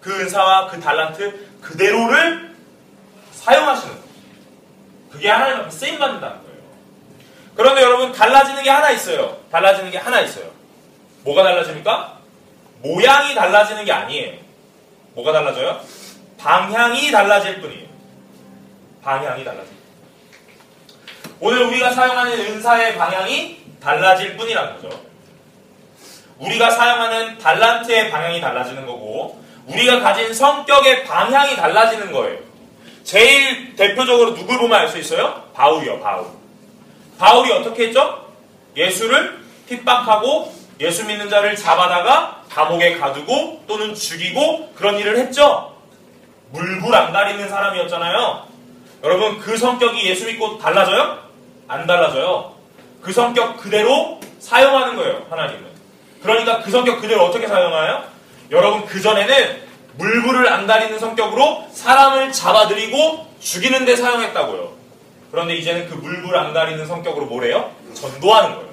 그 0.03 0.21
은사와 0.21 0.69
그 0.69 0.79
달란트 0.79 1.61
그대로를 1.63 2.55
사용하시는 3.33 3.95
거예요. 3.95 4.09
그게 5.11 5.31
하나님 5.31 5.61
앞에 5.61 5.71
쓰임 5.71 5.99
받는다는 5.99 6.37
거예요. 6.43 6.59
그런데 7.57 7.83
여러분 7.83 8.13
달라지는 8.13 8.63
게 8.63 8.69
하나 8.69 8.91
있어요. 8.91 9.39
달라지는 9.51 9.91
게 9.91 9.97
하나 9.97 10.21
있어요. 10.21 10.51
뭐가 11.25 11.43
달라집니까? 11.45 12.19
모양이 12.83 13.35
달라지는 13.35 13.87
게 13.87 13.93
아니에요. 13.93 14.39
뭐가 15.15 15.33
달라져요? 15.33 15.81
방향이 16.37 17.11
달라질 17.11 17.63
뿐이에요. 17.63 17.89
방향이 19.03 19.45
달라질 19.45 19.73
오늘 21.45 21.65
우리가 21.65 21.91
사용하는 21.93 22.39
은사의 22.39 22.97
방향이 22.97 23.59
달라질 23.83 24.37
뿐이라는 24.37 24.81
거죠. 24.81 25.03
우리가 26.39 26.71
사용하는 26.71 27.37
달란트의 27.39 28.13
방향이 28.13 28.41
달라지는 28.41 28.87
거고 28.87 29.43
우리가 29.67 29.99
가진 29.99 30.33
성격의 30.33 31.03
방향이 31.03 31.57
달라지는 31.57 32.13
거예요. 32.13 32.39
제일 33.03 33.75
대표적으로 33.75 34.35
누굴 34.37 34.57
보면 34.59 34.79
알 34.79 34.89
수 34.89 34.99
있어요? 34.99 35.43
바울이요, 35.53 35.99
바울. 35.99 36.27
바울이 37.19 37.51
어떻게 37.51 37.89
했죠? 37.89 38.25
예수를 38.77 39.41
핍박하고 39.69 40.55
예수 40.79 41.05
믿는 41.05 41.29
자를 41.29 41.57
잡아다가 41.57 42.45
감옥에 42.51 42.99
가두고 42.99 43.65
또는 43.67 43.97
죽이고 43.97 44.75
그런 44.77 44.97
일을 44.97 45.19
했죠. 45.19 45.75
물불 46.53 46.95
안 46.95 47.13
가리는 47.13 47.49
사람이었잖아요. 47.49 48.47
여러분 49.03 49.41
그 49.41 49.57
성격이 49.57 50.09
예수 50.09 50.27
믿고 50.27 50.59
달라져요? 50.59 51.22
안 51.73 51.87
달라져요. 51.87 52.53
그 53.01 53.13
성격 53.13 53.57
그대로 53.57 54.21
사용하는 54.41 54.95
거예요. 54.95 55.27
하나님은. 55.31 55.65
그러니까 56.23 56.61
그 56.61 56.71
성격 56.71 57.01
그대로 57.01 57.25
어떻게 57.25 57.47
사용하요? 57.47 58.05
여러분 58.51 58.85
그전에는 58.85 59.63
물불을 59.95 60.53
안 60.53 60.67
가리는 60.67 60.99
성격으로 60.99 61.67
사람을 61.73 62.31
잡아들이고 62.33 63.27
죽이는 63.41 63.87
데 63.87 63.97
사용했다고요. 63.97 64.71
그런데 65.31 65.55
이제는 65.55 65.89
그 65.89 65.95
물불 65.95 66.37
안 66.37 66.53
가리는 66.53 66.87
성격으로 66.87 67.25
뭐래요? 67.25 67.71
전도하는 67.95 68.55
거예요. 68.55 68.73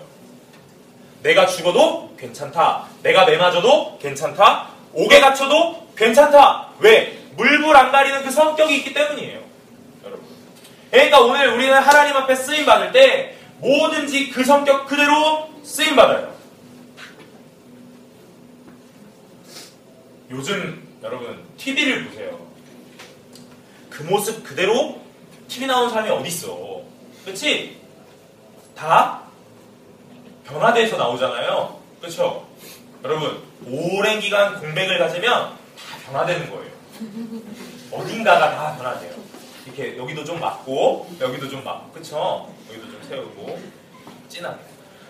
내가 1.24 1.46
죽어도 1.48 2.14
괜찮다. 2.20 2.84
내가 3.02 3.26
매 3.26 3.38
맞아도 3.38 3.98
괜찮다. 4.00 4.68
옥에 4.92 5.22
갇혀도 5.22 5.88
괜찮다. 5.96 6.68
왜? 6.80 7.18
물불 7.38 7.76
안 7.78 7.94
가리는 7.94 8.24
그 8.24 8.32
성격이 8.32 8.76
있기 8.76 8.94
때문이에요. 8.94 9.49
그러니까 10.92 11.20
오늘 11.22 11.50
우리는 11.50 11.74
하나님 11.74 12.16
앞에 12.16 12.36
쓰임 12.36 12.66
받을 12.66 12.92
때 12.92 13.36
뭐든지 13.60 14.30
그 14.32 14.44
성격 14.44 14.88
그대로 14.88 15.50
쓰임 15.64 15.96
받아요. 15.96 16.34
요즘 20.32 20.88
여러분 21.04 21.44
TV를 21.58 22.06
보세요. 22.08 22.40
그 23.90 24.04
모습 24.04 24.44
그대로 24.44 25.02
TV 25.48 25.68
나온 25.68 25.90
사람이 25.90 26.10
어디 26.10 26.28
있어? 26.30 26.82
그렇지? 27.26 27.80
다 28.76 29.24
변화돼서 30.46 30.98
나오잖아요. 30.98 31.80
그렇죠? 32.00 32.48
여러분 33.04 33.42
오랜 33.66 34.20
기간 34.20 34.60
공백을 34.60 35.00
가지면 35.00 35.50
다 35.50 35.98
변화되는 36.06 36.50
거예요. 36.50 36.72
어딘가가 37.92 38.52
다 38.52 38.76
변화돼요. 38.78 39.19
이렇게 39.66 39.98
여기도 39.98 40.24
좀 40.24 40.40
맞고 40.40 41.10
여기도 41.20 41.50
좀 41.50 41.64
맞고 41.64 41.92
그렇죠? 41.92 42.50
여기도 42.70 42.92
좀 42.92 43.04
세우고 43.08 43.60
진하게 44.28 44.58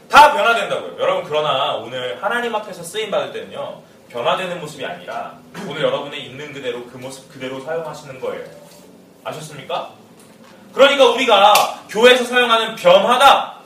다 0.10 0.34
변화된다고요. 0.34 1.00
여러분 1.00 1.24
그러나 1.24 1.75
오늘 1.75 2.22
하나님 2.22 2.56
앞에서 2.56 2.84
쓰임 2.84 3.12
받을 3.12 3.32
때는요 3.32 3.82
변화되는 4.10 4.60
모습이 4.60 4.84
아니라 4.86 5.38
오늘 5.68 5.84
여러분의 5.84 6.25
있는 6.25 6.51
그대로 6.51 6.86
그 6.86 6.98
모습 6.98 7.32
그대로 7.32 7.62
사용하시는 7.62 8.20
거예요. 8.20 8.46
아셨습니까? 9.24 9.91
그러니까 10.74 11.10
우리가 11.10 11.86
교회에서 11.89 12.25
사용하는 12.25 12.75
변화다, 12.75 13.60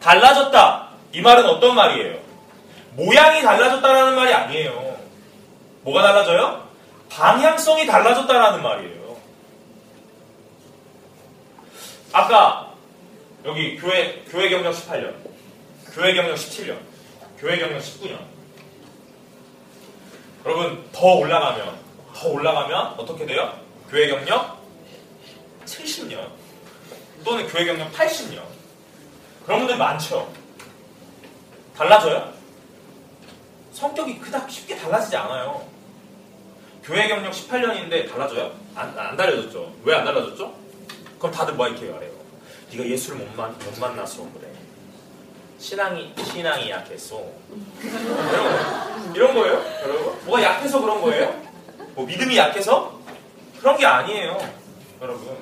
달라졌다 0.00 0.88
이 1.12 1.20
말은 1.20 1.46
어떤 1.46 1.74
말이에요? 1.74 2.18
모양이 2.92 3.42
달라졌다라는 3.42 4.16
말이 4.16 4.32
아니에요. 4.32 4.96
뭐가 5.82 6.02
달라져요? 6.02 6.68
방향성이 7.10 7.86
달라졌다라는 7.86 8.62
말이에요. 8.62 8.97
아까 12.12 12.74
여기 13.44 13.76
교회 13.76 14.22
교회 14.28 14.48
경력 14.48 14.72
18년, 14.74 15.14
교회 15.92 16.14
경력 16.14 16.34
17년, 16.36 16.78
교회 17.38 17.58
경력 17.58 17.80
19년. 17.80 18.18
여러분 20.44 20.84
더 20.92 21.14
올라가면 21.14 21.78
더 22.14 22.28
올라가면 22.28 22.76
어떻게 22.98 23.26
돼요? 23.26 23.52
교회 23.90 24.08
경력 24.08 24.58
70년 25.66 26.28
또는 27.24 27.46
교회 27.48 27.64
경력 27.66 27.92
80년 27.92 28.42
그런 29.44 29.60
분들 29.60 29.76
많죠. 29.76 30.32
달라져요? 31.76 32.32
성격이 33.72 34.18
그닥 34.18 34.50
쉽게 34.50 34.76
달라지지 34.76 35.16
않아요. 35.16 35.66
교회 36.82 37.06
경력 37.06 37.32
18년인데 37.32 38.10
달라져요? 38.10 38.52
안, 38.74 38.98
안 38.98 39.16
달라졌죠. 39.16 39.72
왜 39.84 39.94
안 39.94 40.04
달라졌죠? 40.04 40.67
그럼 41.18 41.32
다들 41.32 41.54
뭐 41.54 41.66
이렇게 41.66 41.86
말해요. 41.86 42.12
네가 42.70 42.86
예수를 42.86 43.18
못, 43.18 43.34
만, 43.36 43.56
못 43.58 43.78
만나서 43.78 44.22
그래. 44.34 44.48
신앙이 45.58 46.14
신앙이 46.24 46.70
약했어. 46.70 47.22
이런, 47.82 49.14
이런 49.14 49.34
거예요, 49.34 49.64
여러분? 49.82 50.18
뭐가 50.24 50.42
약해서 50.42 50.80
그런 50.80 51.00
거예요? 51.02 51.42
뭐 51.94 52.06
믿음이 52.06 52.36
약해서? 52.36 52.96
그런 53.58 53.76
게 53.76 53.84
아니에요, 53.84 54.38
여러분. 55.02 55.36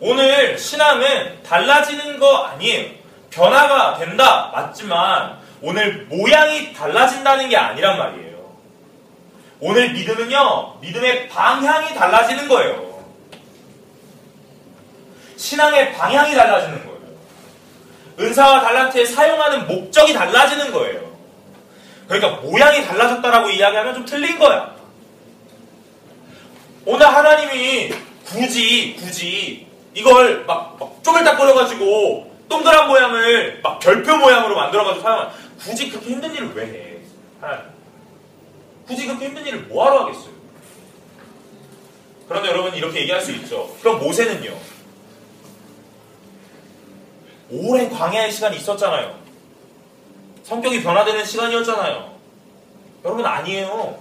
오늘 0.00 0.58
신앙은 0.58 1.42
달라지는 1.42 2.18
거 2.18 2.44
아니에요. 2.44 2.90
변화가 3.30 3.96
된다 3.98 4.50
맞지만 4.52 5.38
오늘 5.62 6.06
모양이 6.10 6.74
달라진다는 6.74 7.48
게 7.48 7.56
아니란 7.56 7.96
말이에요. 7.96 8.32
오늘 9.60 9.92
믿음은요, 9.92 10.80
믿음의 10.80 11.28
방향이 11.28 11.94
달라지는 11.94 12.48
거예요. 12.48 12.91
신앙의 15.42 15.92
방향이 15.94 16.36
달라지는 16.36 16.86
거예요. 16.86 17.00
은사와 18.20 18.60
달란트에 18.60 19.04
사용하는 19.04 19.66
목적이 19.66 20.14
달라지는 20.14 20.70
거예요. 20.70 21.12
그러니까 22.06 22.40
모양이 22.40 22.84
달라졌다라고 22.84 23.50
이야기하면 23.50 23.94
좀 23.94 24.04
틀린 24.04 24.38
거야. 24.38 24.76
오늘 26.84 27.06
하나님이 27.06 27.92
굳이 28.24 28.94
굳이 29.00 29.66
이걸 29.94 30.44
막, 30.44 30.76
막 30.78 31.02
쪼글딱거려가지고 31.02 32.32
동그란 32.48 32.86
모양을 32.86 33.60
막 33.62 33.80
별표 33.80 34.18
모양으로 34.18 34.54
만들어가지고 34.54 35.02
사용한 35.02 35.30
굳이 35.58 35.90
그렇게 35.90 36.10
힘든 36.10 36.32
일을 36.34 36.52
왜 36.54 36.64
해? 36.66 36.92
굳이 38.86 39.06
그렇게 39.06 39.26
힘든 39.26 39.44
일을 39.44 39.60
뭐하러 39.62 40.04
하겠어요? 40.04 40.32
그런데 42.28 42.48
여러분 42.48 42.74
이렇게 42.74 43.00
얘기할 43.00 43.20
수 43.20 43.32
있죠. 43.32 43.74
그럼 43.80 43.98
모세는요? 43.98 44.71
오랜 47.52 47.90
광야의 47.90 48.32
시간이 48.32 48.56
있었잖아요. 48.56 49.14
성격이 50.44 50.82
변화되는 50.82 51.24
시간이었잖아요. 51.24 52.12
여러분 53.04 53.24
아니에요. 53.26 53.98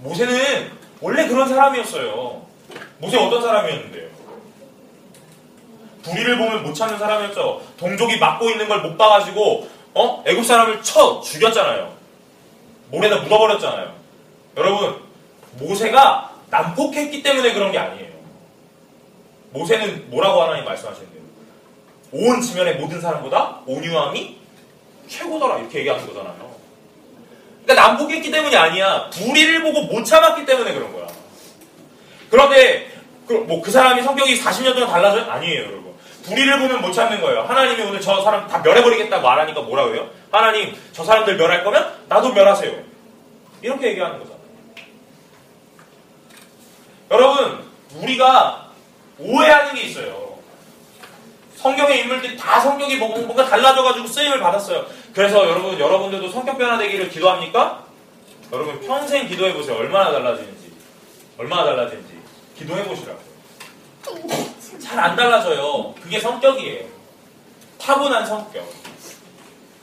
모세는 0.00 0.70
원래 1.00 1.26
그런 1.26 1.48
사람이었어요. 1.48 2.42
모세 2.98 3.16
어떤 3.16 3.42
사람이었는데요? 3.42 4.10
불의를 6.02 6.38
보면 6.38 6.62
못 6.62 6.74
참는 6.74 6.98
사람이었죠. 6.98 7.62
동족이 7.78 8.18
막고 8.18 8.50
있는 8.50 8.68
걸 8.68 8.82
못 8.82 8.96
봐가지고 8.96 9.68
어 9.94 10.22
애국 10.26 10.44
사람을 10.44 10.82
쳐 10.82 11.20
죽였잖아요. 11.20 11.92
모래에다 12.90 13.22
묻어버렸잖아요. 13.22 13.94
여러분 14.56 15.00
모세가 15.58 16.30
난폭했기 16.50 17.22
때문에 17.22 17.52
그런 17.54 17.72
게 17.72 17.78
아니에요. 17.78 18.10
모세는 19.52 20.10
뭐라고 20.10 20.42
하나님 20.42 20.64
말씀하시는데요? 20.64 21.19
온 22.12 22.40
지면의 22.40 22.76
모든 22.76 23.00
사람보다 23.00 23.60
온유함이 23.66 24.36
최고더라 25.08 25.58
이렇게 25.58 25.80
얘기하는 25.80 26.06
거잖아요. 26.06 26.50
그러니까 27.64 27.88
난폭했기 27.88 28.30
때문이 28.30 28.56
아니야. 28.56 29.10
불의를 29.10 29.62
보고 29.62 29.82
못 29.82 30.04
참았기 30.04 30.44
때문에 30.44 30.72
그런 30.72 30.92
거야. 30.92 31.06
그런데 32.30 32.90
뭐그 33.28 33.70
사람이 33.70 34.02
성격이 34.02 34.40
40년 34.40 34.74
동안 34.74 34.90
달라져요? 34.90 35.30
아니에요, 35.30 35.62
여러분. 35.62 35.94
불의를 36.24 36.58
보면 36.60 36.82
못 36.82 36.92
참는 36.92 37.20
거예요. 37.20 37.42
하나님이 37.42 37.82
오늘 37.82 38.00
저 38.00 38.22
사람 38.22 38.46
다 38.48 38.58
멸해버리겠다고 38.58 39.22
말하니까 39.22 39.62
뭐라 39.62 39.84
고 39.84 39.94
해요? 39.94 40.10
하나님, 40.30 40.74
저 40.92 41.04
사람들 41.04 41.36
멸할 41.36 41.64
거면 41.64 42.04
나도 42.08 42.32
멸하세요. 42.32 42.72
이렇게 43.62 43.88
얘기하는 43.88 44.18
거잖아요. 44.18 44.40
여러분, 47.10 47.64
우리가 47.96 48.70
오해하는 49.18 49.74
게 49.74 49.82
있어요. 49.82 50.29
성경의 51.62 52.00
인물들이 52.00 52.36
다 52.36 52.58
성격이 52.58 52.96
뭐, 52.96 53.08
뭔가 53.18 53.44
달라져가지고 53.44 54.06
쓰임을 54.06 54.40
받았어요. 54.40 54.86
그래서 55.12 55.46
여러분, 55.46 55.78
여러분들도 55.78 56.30
성격 56.30 56.56
변화되기를 56.56 57.10
기도합니까? 57.10 57.84
여러분, 58.52 58.80
평생 58.80 59.28
기도해보세요. 59.28 59.76
얼마나 59.76 60.10
달라지는지. 60.10 60.72
얼마나 61.36 61.64
달라지는지. 61.64 62.18
기도해보시라고. 62.58 63.20
잘 64.80 64.98
안 64.98 65.14
달라져요. 65.14 65.94
그게 66.02 66.18
성격이에요. 66.18 66.86
타고난 67.78 68.24
성격. 68.26 68.66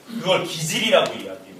그걸 0.07 0.43
기질이라고 0.45 1.13
이야기해요. 1.13 1.57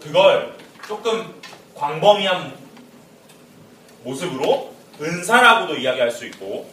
그걸 0.00 0.56
조금 0.86 1.34
광범위한 1.74 2.54
모습으로 4.04 4.74
은사라고도 5.00 5.76
이야기할 5.76 6.10
수 6.10 6.26
있고 6.26 6.70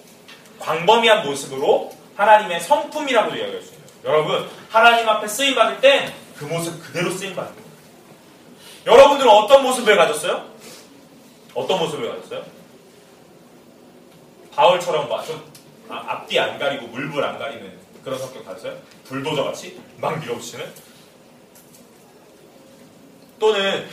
광범위한 0.60 1.26
모습으로 1.26 1.94
하나님의 2.16 2.62
성품이라고도 2.62 3.36
이야기할 3.36 3.62
수 3.62 3.74
있어요. 3.74 3.86
여러분 4.06 4.50
하나님 4.70 5.08
앞에 5.08 5.28
쓰임 5.28 5.56
받을 5.56 5.80
땐그 5.82 6.46
모습 6.46 6.82
그대로 6.82 7.12
쓰임 7.12 7.36
받는 7.36 7.54
거예요. 7.54 7.66
여러분들은 8.86 9.32
어떤 9.32 9.64
모습을 9.64 9.96
가졌어요? 9.96 10.50
어떤 11.54 11.80
모습을 11.80 12.10
가졌어요? 12.10 12.44
바울처럼 14.54 15.10
막좀 15.10 15.44
앞뒤 15.90 16.40
안 16.40 16.58
가리고 16.58 16.88
물불 16.88 17.24
안 17.24 17.38
가리는 17.38 17.78
그런 18.04 18.20
성격 18.20 18.46
가졌어요? 18.46 18.78
불도저 19.06 19.44
같이 19.44 19.82
막 19.98 20.20
밀어붙이는? 20.20 20.66
또는 23.40 23.88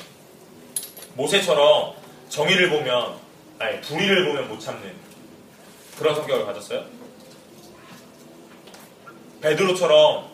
모세처럼 1.14 1.94
정의를 2.28 2.70
보면 2.70 3.16
아니 3.62 3.80
불의를 3.80 4.26
보면 4.26 4.48
못 4.48 4.58
참는 4.58 4.92
그런 5.96 6.16
성격을 6.16 6.46
가졌어요? 6.46 6.84
베드로처럼 9.40 10.28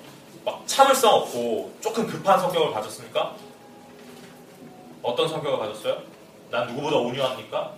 막 0.47 0.63
참을성 0.67 1.13
없고 1.15 1.77
조금 1.83 2.07
급한 2.07 2.41
성격을 2.41 2.73
가졌습니까? 2.73 3.37
어떤 5.03 5.29
성격을 5.29 5.59
가졌어요? 5.59 6.03
난 6.51 6.69
누구보다 6.69 6.97
온유합니까? 6.97 7.75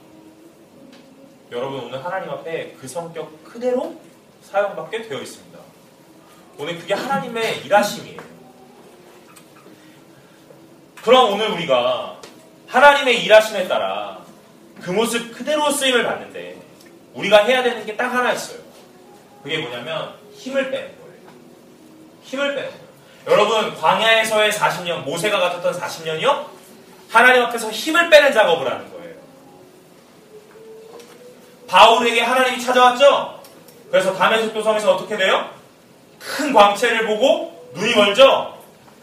여러분 1.50 1.80
오늘 1.80 2.04
하나님 2.04 2.30
앞에 2.30 2.76
그 2.80 2.86
성격 2.86 3.42
그대로 3.42 4.00
사용받게 4.42 5.08
되어 5.08 5.20
있습니다. 5.20 5.58
오늘 6.58 6.78
그게 6.78 6.94
하나님의 6.94 7.64
일하심이에요. 7.64 8.20
그럼 11.02 11.32
오늘 11.32 11.50
우리가 11.50 12.20
하나님의 12.68 13.24
일하심에 13.24 13.66
따라 13.66 14.19
그 14.82 14.90
모습 14.90 15.32
그대로 15.36 15.70
쓰임을 15.70 16.04
받는데 16.04 16.56
우리가 17.14 17.44
해야 17.44 17.62
되는 17.62 17.84
게 17.84 17.96
딱 17.96 18.12
하나 18.12 18.32
있어요. 18.32 18.58
그게 19.42 19.58
뭐냐면 19.58 20.14
힘을 20.34 20.70
빼는 20.70 20.86
거예요. 21.00 21.14
힘을 22.22 22.54
빼는 22.54 22.70
거예요. 22.70 22.90
여러분 23.28 23.74
광야에서의 23.74 24.52
40년 24.52 25.02
모세가 25.04 25.38
가졌던 25.38 25.78
40년이요? 25.80 26.46
하나님 27.10 27.42
앞에서 27.44 27.70
힘을 27.70 28.08
빼는 28.08 28.32
작업을 28.32 28.70
하는 28.70 28.90
거예요. 28.92 29.14
바울에게 31.68 32.20
하나님이 32.22 32.60
찾아왔죠? 32.60 33.40
그래서 33.90 34.14
다메섹 34.14 34.54
도성에서 34.54 34.94
어떻게 34.94 35.16
돼요? 35.16 35.50
큰 36.18 36.52
광채를 36.52 37.06
보고 37.06 37.70
눈이 37.74 37.94
멀죠? 37.94 38.58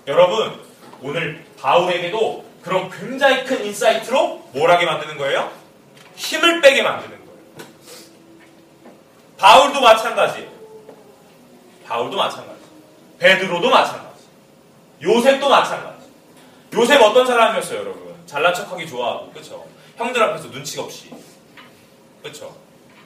여러분 0.08 0.60
오늘 1.02 1.44
바울에게도 1.60 2.46
그런 2.62 2.90
굉장히 2.90 3.44
큰 3.46 3.63
insight로 3.65 4.50
뭘 4.54 4.72
하게 4.72 4.86
만드는 4.86 5.18
거예요? 5.18 5.52
힘을 6.17 6.62
빼게 6.62 6.82
만드는 6.82 7.17
거예요. 7.25 7.39
바울도 9.38 9.80
마찬가지예요. 9.80 10.49
바울도 11.86 12.17
마찬가지. 12.17 12.60
베드로도 13.19 13.69
마찬가지. 13.69 14.25
요셉도 15.01 15.47
마찬가지. 15.47 16.08
요셉 16.73 17.01
어떤 17.01 17.25
사람이었어요, 17.25 17.80
여러분? 17.80 18.15
잘난 18.25 18.53
척하기 18.53 18.88
좋아하고, 18.88 19.32
그쵸? 19.32 19.65
형들 19.95 20.21
앞에서 20.21 20.49
눈치가 20.49 20.84
없이. 20.84 21.12
그쵸? 22.21 22.56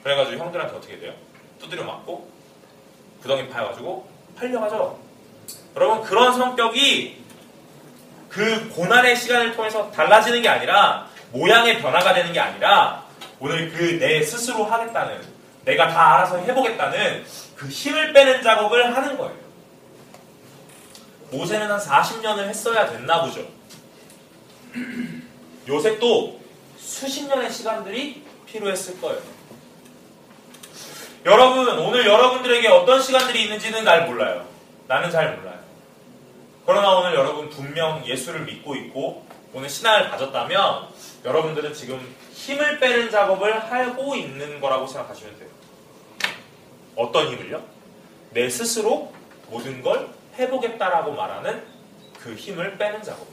그래가지고 0.02 0.42
형들한테 0.42 0.74
어떻게 0.74 0.98
돼요? 0.98 1.12
두드려 1.60 1.84
맞고, 1.84 2.28
구덩이 3.20 3.48
파여가지고, 3.48 4.10
팔려가죠. 4.36 4.98
여러분, 5.76 6.02
그런 6.02 6.34
성격이 6.34 7.22
그 8.28 8.70
고난의 8.70 9.16
시간을 9.16 9.54
통해서 9.54 9.90
달라지는 9.92 10.42
게 10.42 10.48
아니라, 10.48 11.08
모양의 11.32 11.80
변화가 11.80 12.14
되는 12.14 12.32
게 12.32 12.40
아니라, 12.40 13.01
오늘 13.42 13.72
그 13.72 13.98
내 13.98 14.22
스스로 14.22 14.64
하겠다는, 14.64 15.20
내가 15.64 15.88
다 15.88 16.14
알아서 16.14 16.38
해보겠다는 16.38 17.24
그 17.56 17.66
힘을 17.66 18.12
빼는 18.12 18.40
작업을 18.40 18.94
하는 18.94 19.18
거예요. 19.18 19.34
모세는 21.32 21.68
한 21.68 21.80
40년을 21.80 22.46
했어야 22.46 22.88
됐나 22.88 23.22
보죠. 23.24 23.44
요셉도 25.66 26.40
수십 26.78 27.26
년의 27.26 27.50
시간들이 27.50 28.22
필요했을 28.46 29.00
거예요. 29.00 29.20
여러분, 31.26 31.68
오늘 31.80 32.06
여러분들에게 32.06 32.68
어떤 32.68 33.02
시간들이 33.02 33.42
있는지는 33.42 33.84
잘 33.84 34.06
몰라요. 34.06 34.46
나는 34.86 35.10
잘 35.10 35.36
몰라요. 35.36 35.58
그러나 36.64 36.90
오늘 36.96 37.14
여러분 37.14 37.50
분명 37.50 38.06
예수를 38.06 38.42
믿고 38.42 38.76
있고 38.76 39.26
오늘 39.52 39.68
신앙을 39.68 40.10
가졌다면 40.10 40.86
여러분들은 41.24 41.74
지금 41.74 42.14
힘을 42.42 42.80
빼는 42.80 43.08
작업을 43.08 43.70
하고 43.70 44.16
있는 44.16 44.60
거라고 44.60 44.84
생각하시면 44.88 45.38
돼요. 45.38 45.48
어떤 46.96 47.28
힘을요? 47.28 47.62
내 48.30 48.50
스스로 48.50 49.12
모든 49.48 49.80
걸 49.80 50.08
해보겠다라고 50.36 51.12
말하는 51.12 51.62
그 52.18 52.34
힘을 52.34 52.76
빼는 52.78 53.00
작업. 53.04 53.28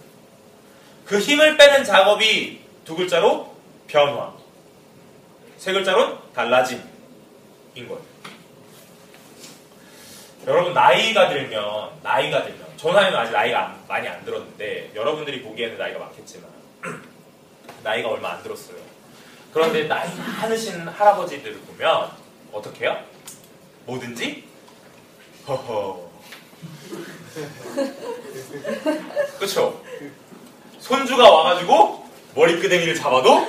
그 1.08 1.18
힘을 1.20 1.58
빼는 1.58 1.84
작업이 1.84 2.62
두 2.86 2.96
글자로 2.96 3.56
변화. 3.88 4.32
세 5.58 5.74
글자로 5.74 6.32
달라짐인 6.34 6.84
거예요. 7.88 8.02
여러분 10.46 10.74
나이가 10.74 11.30
들면 11.30 12.00
나이가 12.04 12.44
들면 12.44 12.78
전화에는 12.78 13.18
아직 13.18 13.32
나이가 13.34 13.66
안- 13.70 13.86
많이 13.88 14.08
안 14.08 14.24
들었는데 14.24 14.92
여러분들이 14.94 15.42
보기에는 15.42 15.78
나이가 15.80 16.00
많겠지만 16.00 16.48
나이가 17.84 18.10
얼마 18.10 18.34
안 18.34 18.44
들었어요. 18.44 18.78
그런데 19.54 19.88
나이 19.88 20.10
많으신 20.16 20.88
할아버지들을 20.88 21.60
보면 21.62 22.12
어떻게 22.52 22.86
해요? 22.86 22.98
뭐든지 23.86 24.48
허허 25.48 26.10
그쵸? 29.40 29.82
손주가 30.80 31.30
와가지고 31.30 32.08
머리끄댕이를 32.36 32.96
잡아도. 32.96 33.48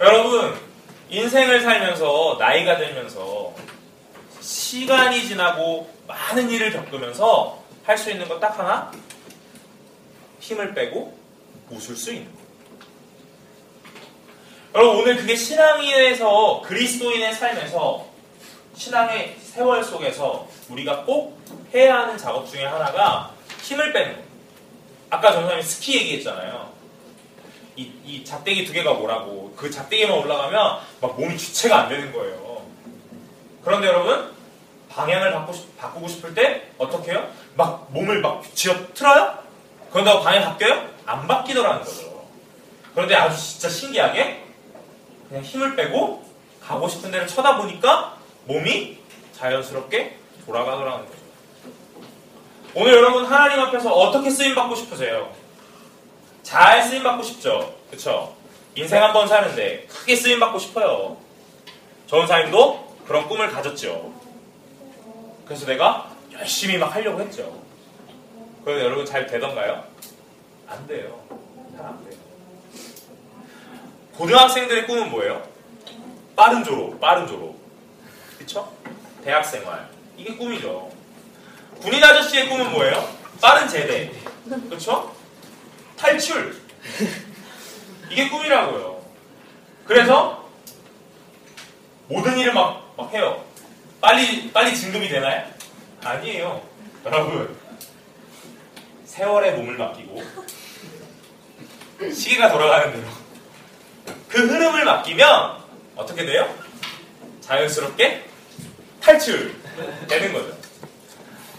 여러분 0.00 0.54
인생을 1.08 1.60
살면서 1.62 2.36
나이가 2.38 2.76
들면서 2.76 3.54
시간이 4.40 5.26
지나고 5.26 5.90
많은 6.06 6.50
일을 6.50 6.72
겪으면서 6.72 7.58
할 7.84 7.96
수 7.98 8.10
있는 8.10 8.28
것딱 8.28 8.56
하나 8.58 8.92
힘을 10.38 10.74
빼고 10.74 11.18
웃을 11.70 11.96
수 11.96 12.12
있는 12.12 12.30
거예요. 12.32 12.39
여러분 14.72 15.00
오늘 15.00 15.16
그게 15.16 15.34
신앙인에서 15.34 16.62
그리스도인의 16.64 17.34
삶에서 17.34 18.06
신앙의 18.76 19.36
세월 19.40 19.82
속에서 19.82 20.46
우리가 20.68 21.04
꼭 21.04 21.40
해야 21.74 21.98
하는 21.98 22.16
작업 22.16 22.48
중에 22.48 22.64
하나가 22.64 23.32
힘을 23.62 23.92
빼는 23.92 24.12
거예요. 24.12 24.28
아까 25.10 25.32
전사님이 25.32 25.62
스키 25.64 25.96
얘기했잖아요. 25.96 26.70
이, 27.74 27.90
이 28.04 28.24
작대기 28.24 28.64
두 28.64 28.72
개가 28.72 28.94
뭐라고 28.94 29.52
그 29.56 29.68
작대기만 29.68 30.16
올라가면 30.16 30.78
막 31.00 31.20
몸이 31.20 31.36
주체가 31.36 31.80
안 31.80 31.88
되는 31.88 32.12
거예요. 32.12 32.62
그런데 33.64 33.88
여러분 33.88 34.32
방향을 34.88 35.32
바꾸, 35.32 35.52
바꾸고 35.78 36.06
싶을 36.06 36.32
때 36.32 36.70
어떻게 36.78 37.10
해요? 37.10 37.28
막 37.56 37.88
몸을 37.90 38.20
막 38.20 38.44
쥐어 38.54 38.74
틀어요? 38.94 39.36
그런다고 39.90 40.22
방향 40.22 40.44
바뀌어요? 40.44 40.88
안 41.06 41.26
바뀌더라는 41.26 41.84
거죠. 41.84 42.24
그런데 42.94 43.16
아주 43.16 43.36
진짜 43.36 43.68
신기하게 43.68 44.49
그냥 45.30 45.44
힘을 45.44 45.76
빼고 45.76 46.22
가고 46.60 46.88
싶은 46.88 47.10
데를 47.10 47.26
쳐다보니까 47.26 48.18
몸이 48.46 48.98
자연스럽게 49.32 50.18
돌아가더라는 50.44 51.06
거죠. 51.06 51.18
오늘 52.74 52.92
여러분 52.94 53.24
하나님 53.24 53.60
앞에서 53.60 53.92
어떻게 53.92 54.28
쓰임 54.28 54.54
받고 54.54 54.74
싶으세요? 54.74 55.32
잘 56.42 56.82
쓰임 56.82 57.02
받고 57.04 57.22
싶죠. 57.22 57.74
그쵸? 57.90 58.36
인생 58.74 59.02
한 59.02 59.12
번 59.12 59.26
사는데 59.28 59.86
크게 59.88 60.16
쓰임 60.16 60.40
받고 60.40 60.58
싶어요. 60.58 61.16
전사님도 62.08 62.96
그런 63.06 63.28
꿈을 63.28 63.50
가졌죠. 63.50 64.12
그래서 65.44 65.64
내가 65.66 66.10
열심히 66.32 66.76
막 66.76 66.92
하려고 66.94 67.20
했죠. 67.20 67.60
그런데 68.64 68.84
여러분 68.84 69.06
잘 69.06 69.26
되던가요? 69.26 69.84
안 70.68 70.86
돼요. 70.88 71.20
잘 71.76 71.86
안 71.86 72.04
돼요. 72.04 72.09
고등학생들의 74.20 74.86
꿈은 74.86 75.10
뭐예요? 75.10 75.42
빠른 76.36 76.62
졸업, 76.62 77.00
빠른 77.00 77.26
졸업. 77.26 77.54
그쵸? 78.36 78.70
대학 79.24 79.42
생활. 79.42 79.88
이게 80.14 80.36
꿈이죠. 80.36 80.92
군인 81.80 82.04
아저씨의 82.04 82.50
꿈은 82.50 82.70
뭐예요? 82.70 83.16
빠른 83.40 83.66
제대. 83.66 84.12
그쵸? 84.68 85.16
탈출. 85.96 86.54
이게 88.10 88.28
꿈이라고요. 88.28 89.02
그래서 89.86 90.46
모든 92.06 92.36
일을 92.36 92.52
막, 92.52 92.92
막 92.98 93.10
해요. 93.14 93.42
빨리, 94.02 94.52
빨리 94.52 94.76
진급이 94.76 95.08
되나요? 95.08 95.50
아니에요. 96.04 96.62
여러분. 97.06 97.56
세월의 99.06 99.56
몸을 99.56 99.78
맡기고 99.78 100.22
시계가 102.12 102.52
돌아가는 102.52 102.92
대로 102.92 103.29
그 104.40 104.46
흐름을 104.46 104.86
맡기면 104.86 105.58
어떻게 105.96 106.24
돼요? 106.24 106.48
자연스럽게 107.42 108.24
탈출 109.02 109.54
되는 110.08 110.32
거죠. 110.32 110.56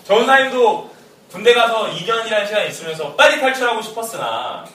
전사님도 0.04 0.89
군대 1.32 1.54
가서 1.54 1.91
2년이라는 1.91 2.48
시간이 2.48 2.70
있으면서 2.70 3.15
빨리 3.15 3.39
탈출하고 3.39 3.84
싶었으나 3.84 4.65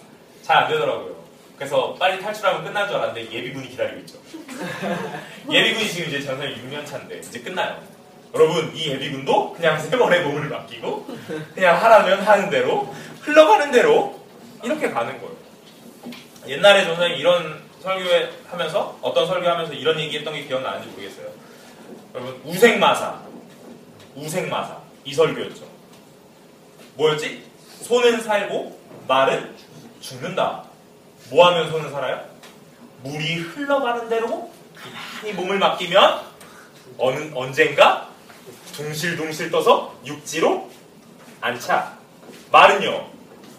잘 0.43 0.57
안 0.59 0.69
되더라고요. 0.69 1.17
그래서 1.59 1.95
빨리 1.99 2.23
탈출하면 2.23 2.63
끝난 2.63 2.87
줄 2.87 2.97
알았는데 2.97 3.33
예비군이 3.33 3.71
기다리고 3.71 3.99
있죠. 4.03 4.19
예비군이 5.51 5.91
지금 5.91 6.09
이제 6.09 6.23
전사님 6.23 6.71
6년 6.71 6.87
차인데 6.87 7.19
이제 7.19 7.41
끝나요. 7.41 7.77
여러분 8.37 8.71
이 8.73 8.87
예비군도 8.91 9.55
그냥 9.55 9.81
세월의 9.81 10.23
몸을 10.23 10.49
맡기고 10.49 11.07
그냥 11.57 11.83
하라면 11.83 12.21
하는 12.23 12.51
대로 12.51 12.95
흘러가는 13.23 13.73
대로 13.73 14.21
이렇게 14.63 14.91
가는 14.91 15.21
거예요. 15.21 15.35
옛날에 16.47 16.85
전사님 16.85 17.17
이런 17.17 17.66
설교회 17.87 18.33
하면서 18.51 18.99
어떤 19.01 19.29
설교하면서 19.29 19.73
이런 19.75 20.01
얘기했던 20.01 20.35
게 20.35 20.45
기억나는지 20.45 20.89
모르겠어요. 20.89 21.29
여러분 22.15 22.41
우생마사, 22.45 23.21
우생마사 24.17 24.79
이 25.05 25.15
설교였죠. 25.15 25.65
뭐였지? 26.95 27.45
소는 27.83 28.23
살고 28.23 28.77
말은 29.07 29.55
죽는다. 30.01 30.65
뭐 31.31 31.47
하면 31.47 31.71
소는 31.71 31.93
살아요? 31.93 32.25
물이 33.05 33.37
흘러가는 33.37 34.09
대로 34.09 34.51
가만히 34.75 35.33
몸을 35.35 35.61
맡기면 35.61 36.23
어느, 36.99 37.31
언젠가 37.37 38.09
둥실둥실 38.73 39.53
떠서 39.53 39.95
육지로 40.05 40.69
안차. 41.41 41.97
말은요, 42.51 43.09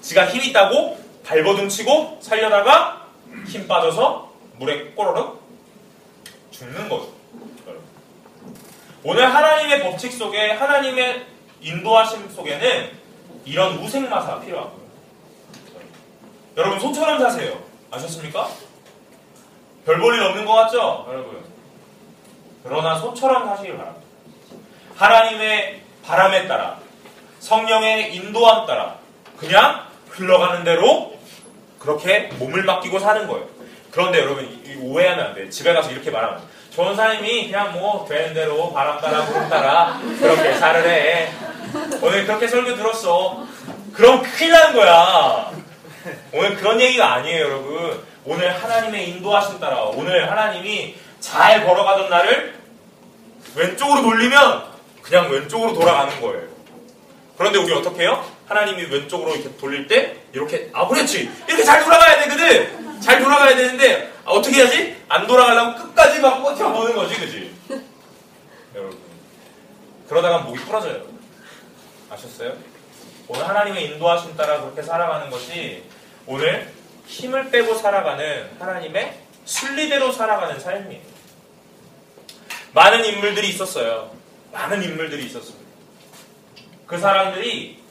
지가 0.02 0.28
힘 0.28 0.42
있다고 0.42 1.02
발버둥 1.24 1.70
치고 1.70 2.20
살려다가 2.22 3.07
힘 3.48 3.68
빠져서 3.68 4.32
물에 4.58 4.92
꼬르륵 4.92 5.42
죽는 6.52 6.90
거죠. 6.90 7.14
오늘 9.04 9.34
하나님의 9.34 9.84
법칙 9.84 10.12
속에 10.12 10.52
하나님의 10.52 11.26
인도하심 11.62 12.30
속에는 12.30 12.92
이런 13.46 13.78
우생마사가 13.78 14.42
필요하고요. 14.42 14.88
여러분 16.58 16.80
소처럼 16.80 17.20
사세요. 17.20 17.62
아셨습니까? 17.92 18.50
별 19.86 20.00
볼일 20.00 20.22
없는 20.22 20.46
것 20.46 20.54
같죠? 20.54 21.06
여러분. 21.08 21.46
그러나 22.64 23.00
소처럼 23.00 23.46
사시길 23.46 23.78
바랍니다. 23.78 24.06
하나님의 24.96 25.82
바람에 26.04 26.48
따라 26.48 26.80
성령의 27.40 28.16
인도함 28.16 28.66
따라 28.66 28.98
그냥 29.38 29.88
흘러가는 30.10 30.64
대로 30.64 31.17
그렇게 31.80 32.30
몸을 32.40 32.64
맡기고 32.64 33.00
사는 33.00 33.28
거예요. 33.28 33.46
그런데 33.92 34.20
여러분 34.20 34.48
오해하면 34.82 35.26
안 35.28 35.36
돼요. 35.36 35.50
집에 35.50 35.74
가서 35.74 35.92
이렇게 35.92 36.12
말하면 36.12 36.42
전사님이 36.72 37.48
그냥 37.48 37.74
뭐 37.74 38.06
되는 38.08 38.34
대로 38.34 38.72
바람 38.72 39.00
따라 39.02 39.26
구름 39.26 39.50
따라 39.50 40.00
그렇게 40.20 40.54
살을 40.54 40.88
해. 40.88 41.32
오늘 42.02 42.26
그렇게 42.26 42.48
설교 42.48 42.76
들었어. 42.76 43.46
그럼 43.94 44.22
큰일 44.22 44.52
나는 44.52 44.76
거야. 44.76 45.52
오늘 46.32 46.56
그런 46.56 46.80
얘기가 46.80 47.16
아니에요, 47.16 47.44
여러분. 47.46 48.04
오늘 48.26 48.62
하나님의 48.62 49.10
인도하심 49.10 49.60
따라 49.60 49.84
오늘 49.84 50.30
하나님이 50.30 50.96
잘 51.20 51.66
걸어가던 51.66 52.10
날을 52.10 52.54
왼쪽으로 53.56 54.02
돌리면 54.04 54.64
그냥 55.02 55.32
왼쪽으로 55.32 55.74
돌아가는 55.74 56.22
거예요. 56.22 56.44
그런데 57.38 57.58
우리 57.58 57.74
어떻게 57.74 58.02
해요? 58.04 58.24
하나님이 58.48 58.84
왼쪽으로 58.86 59.36
이렇게 59.36 59.56
돌릴 59.58 59.88
때 59.88 60.18
이렇게 60.34 60.70
아 60.74 60.88
그렇지. 60.88 61.30
이렇게 61.48 61.64
잘 61.64 61.84
돌아가야 61.84 62.24
되거든. 62.24 63.02
잘 63.02 63.22
돌아가야 63.22 63.56
되는데 63.56 64.14
아, 64.26 64.32
어떻게 64.32 64.58
해야지? 64.58 64.98
안 65.10 65.28
돌아가려면 65.28 65.76
끝까지 65.76 66.20
막 66.20 66.42
버텨보는 66.42 66.96
거지 66.96 67.16
그지? 67.16 67.56
여러분. 68.76 68.98
그러다가 70.08 70.40
목이 70.40 70.60
부러져요. 70.62 71.06
아셨어요? 72.10 72.56
오늘 73.28 73.48
하나님의 73.48 73.86
인도하심 73.86 74.36
따라 74.38 74.62
그렇게 74.62 74.82
살아가는 74.82 75.30
것이 75.30 75.84
오늘 76.26 76.72
힘을 77.06 77.52
빼고 77.52 77.76
살아가는 77.76 78.50
하나님의 78.60 79.20
순리대로 79.46 80.12
살아가는 80.14 80.60
삶이에요. 80.60 81.02
많은 82.74 83.04
인물들이 83.06 83.50
있었어요. 83.50 84.12
많은 84.54 84.84
인물들이 84.84 85.26
있었습니다. 85.26 85.66
그 86.86 86.98
사람들이 86.98 87.82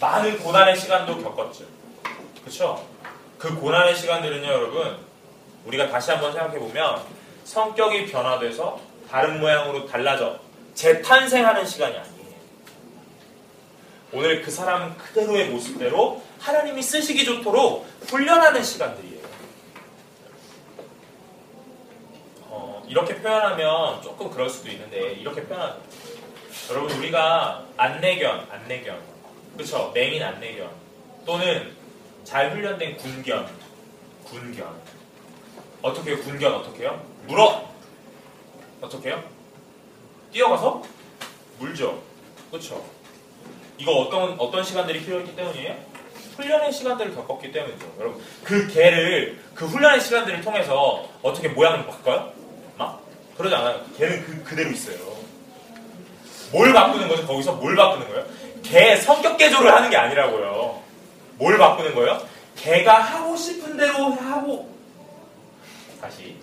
많은 0.00 0.38
고난의 0.38 0.76
시간도 0.76 1.22
겪었죠. 1.22 1.64
그렇죠? 2.40 2.86
그 3.38 3.54
고난의 3.54 3.96
시간들은요, 3.96 4.46
여러분, 4.46 4.98
우리가 5.64 5.88
다시 5.88 6.10
한번 6.10 6.32
생각해 6.32 6.58
보면 6.58 7.02
성격이 7.44 8.06
변화돼서 8.06 8.80
다른 9.10 9.40
모양으로 9.40 9.86
달라져 9.86 10.38
재탄생하는 10.74 11.64
시간이 11.64 11.96
아니에요. 11.96 12.16
오늘 14.12 14.42
그 14.42 14.50
사람 14.50 14.96
그대로의 14.96 15.48
모습대로 15.50 16.22
하나님이 16.40 16.82
쓰시기 16.82 17.24
좋도록 17.24 17.86
훈련하는 18.08 18.62
시간들이에요. 18.62 19.26
어, 22.42 22.82
이렇게 22.86 23.16
표현하면 23.16 24.02
조금 24.02 24.30
그럴 24.30 24.48
수도 24.48 24.70
있는데 24.70 25.12
이렇게 25.12 25.42
표현하면 25.44 25.80
여러분 26.70 26.92
우리가 26.98 27.64
안내견, 27.76 28.48
안내견, 28.50 29.15
그렇죠? 29.56 29.90
맹인 29.94 30.22
안내견 30.22 30.70
또는 31.24 31.74
잘 32.24 32.52
훈련된 32.52 32.96
군견, 32.96 33.48
군견 34.24 34.66
어떻게 35.82 36.10
해요? 36.10 36.20
군견 36.22 36.54
어떻게 36.54 36.82
해요? 36.82 37.02
물어 37.26 37.68
어떻게 38.80 39.08
해요? 39.10 39.22
뛰어가서 40.32 40.82
물죠, 41.58 42.02
그렇죠? 42.50 42.84
이거 43.78 43.92
어떤 43.92 44.38
어떤 44.38 44.62
시간들이 44.62 45.00
필요했기 45.04 45.34
때문이에요? 45.36 45.76
훈련의 46.36 46.72
시간들을 46.72 47.14
겪었기 47.14 47.50
때문이죠. 47.50 47.94
여러분 47.98 48.22
그 48.44 48.68
개를 48.68 49.40
그 49.54 49.66
훈련의 49.66 50.00
시간들을 50.00 50.42
통해서 50.42 51.08
어떻게 51.22 51.48
모양을 51.48 51.86
바꿔요? 51.86 52.32
막 52.76 53.02
그러지 53.38 53.54
않아요. 53.54 53.84
개는 53.96 54.24
그 54.24 54.44
그대로 54.44 54.70
있어요. 54.70 55.16
뭘 56.52 56.72
바꾸는 56.72 57.08
거죠? 57.08 57.26
거기서 57.26 57.54
뭘 57.54 57.74
바꾸는 57.74 58.08
거예요? 58.08 58.26
개 58.68 58.96
성격 58.96 59.36
개조를 59.36 59.72
하는 59.72 59.90
게 59.90 59.96
아니라고요. 59.96 60.82
뭘 61.38 61.58
바꾸는 61.58 61.94
거예요? 61.94 62.20
개가 62.56 62.94
하고 62.94 63.36
싶은 63.36 63.76
대로 63.76 64.12
하고 64.12 64.74
다시 66.00 66.36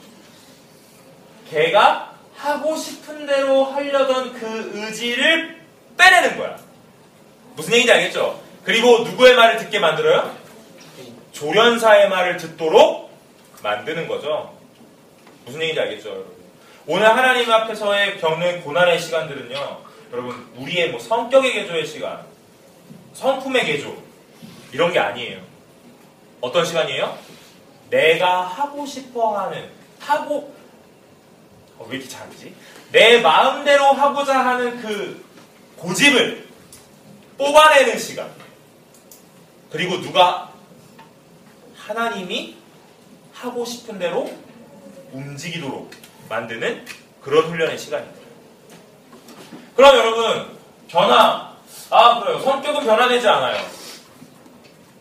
개가 1.49 2.13
하고 2.35 2.75
싶은 2.75 3.25
대로 3.25 3.65
하려던 3.65 4.33
그 4.33 4.71
의지를 4.73 5.61
빼내는 5.97 6.37
거야. 6.37 6.57
무슨 7.55 7.73
얘기인지 7.73 7.93
알겠죠? 7.93 8.41
그리고 8.63 8.99
누구의 8.99 9.35
말을 9.35 9.57
듣게 9.57 9.79
만들어요? 9.79 10.35
조련사의 11.31 12.09
말을 12.09 12.37
듣도록 12.37 13.11
만드는 13.61 14.07
거죠. 14.07 14.55
무슨 15.45 15.61
얘기인지 15.61 15.81
알겠죠? 15.81 16.09
여러분? 16.09 16.33
오늘 16.85 17.07
하나님 17.07 17.49
앞에서의 17.51 18.19
겪는 18.19 18.61
고난의 18.63 18.99
시간들은요, 18.99 19.77
여러분, 20.13 20.47
우리의 20.57 20.91
뭐 20.91 20.99
성격의 20.99 21.53
개조의 21.53 21.87
시간, 21.87 22.23
성품의 23.13 23.65
개조, 23.65 23.97
이런 24.71 24.93
게 24.93 24.99
아니에요. 24.99 25.41
어떤 26.39 26.63
시간이에요? 26.63 27.17
내가 27.89 28.43
하고 28.43 28.85
싶어 28.85 29.39
하는, 29.39 29.71
하고, 29.99 30.55
어, 31.79 31.87
왜 31.89 31.97
이렇게 31.97 32.07
잘하지? 32.07 32.53
내 32.91 33.21
마음대로 33.21 33.85
하고자 33.85 34.37
하는 34.37 34.79
그 34.81 35.25
고집을 35.77 36.47
뽑아내는 37.39 37.97
시간. 37.97 38.31
그리고 39.71 39.99
누가 39.99 40.53
하나님이 41.75 42.57
하고 43.33 43.65
싶은 43.65 43.97
대로 43.97 44.31
움직이도록 45.11 45.89
만드는 46.29 46.85
그런 47.19 47.49
훈련의 47.49 47.79
시간입니다. 47.79 48.22
그럼 49.75 49.95
여러분 49.97 50.57
변화 50.87 51.53
아 51.89 52.19
그래요 52.19 52.39
성격은 52.39 52.85
변화되지 52.85 53.27
않아요. 53.27 53.65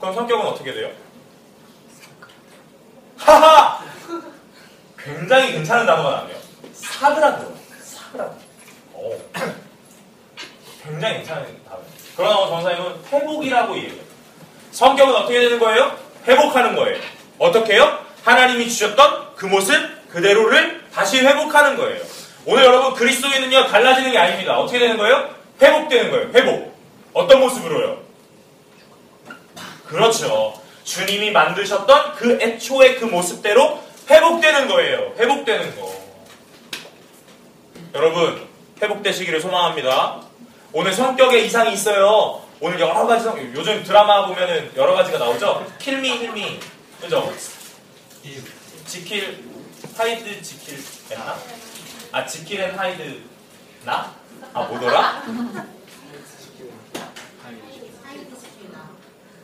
그럼 0.01 0.15
성격은 0.15 0.47
어떻게 0.47 0.73
돼요? 0.73 0.91
하하 3.19 3.83
굉장히 4.99 5.53
괜찮은 5.53 5.87
단어가 5.87 6.11
나네요. 6.23 6.37
사그라들어 6.73 7.53
사그라들어. 7.83 8.39
오. 8.95 9.19
굉장히 10.85 11.17
괜찮은 11.19 11.65
단어. 11.69 11.81
그러나 12.17 12.37
전사님은 12.49 13.05
회복이라고 13.13 13.77
얘기해요. 13.77 14.03
성격은 14.73 15.15
어떻게 15.15 15.41
되는 15.41 15.59
거예요? 15.59 15.97
회복하는 16.27 16.75
거예요. 16.77 17.01
어떻게 17.39 17.75
해요? 17.75 17.99
하나님이 18.25 18.69
주셨던 18.69 19.35
그 19.37 19.47
모습 19.47 20.09
그대로를 20.11 20.85
다시 20.93 21.21
회복하는 21.21 21.77
거예요. 21.77 22.03
오늘 22.45 22.65
여러분 22.65 22.95
그리스도인은요 22.95 23.67
달라지는 23.69 24.13
게 24.13 24.19
아닙니다. 24.19 24.59
어떻게 24.59 24.79
되는 24.79 24.97
거예요? 24.97 25.35
회복되는 25.61 26.11
거예요. 26.11 26.31
회복. 26.35 26.77
어떤 27.13 27.41
모습으로요? 27.41 28.03
그렇죠. 29.87 30.61
주님이 30.85 31.31
만드셨던 31.31 32.15
그 32.17 32.39
애초의 32.41 32.97
그 32.97 33.05
모습대로 33.05 33.81
회복되는 34.11 34.69
거예요. 34.69 35.15
회복되는 35.19 35.77
거. 35.77 35.95
여러분 37.95 38.49
회복되시기를 38.81 39.41
소망합니다. 39.41 40.23
오늘 40.73 40.93
성격에 40.93 41.41
이상이 41.41 41.75
있어요. 41.75 42.43
오늘 42.61 42.81
여러 42.81 43.07
가지 43.07 43.25
성 43.25 43.39
요즘 43.55 43.85
드라마 43.85 44.27
보면은 44.27 44.73
여러 44.77 44.95
가지가 44.95 45.19
나오죠. 45.19 45.67
킬미 45.79 46.11
힐미 46.11 46.59
그죠? 47.01 47.33
지킬 48.87 49.45
하이드 49.97 50.43
지킬 50.43 50.79
했나? 51.11 51.37
아 52.13 52.27
지킬 52.27 52.61
앤 52.61 52.79
하이드 52.79 53.21
나? 53.85 54.15
아 54.53 54.63
뭐더라? 54.65 55.23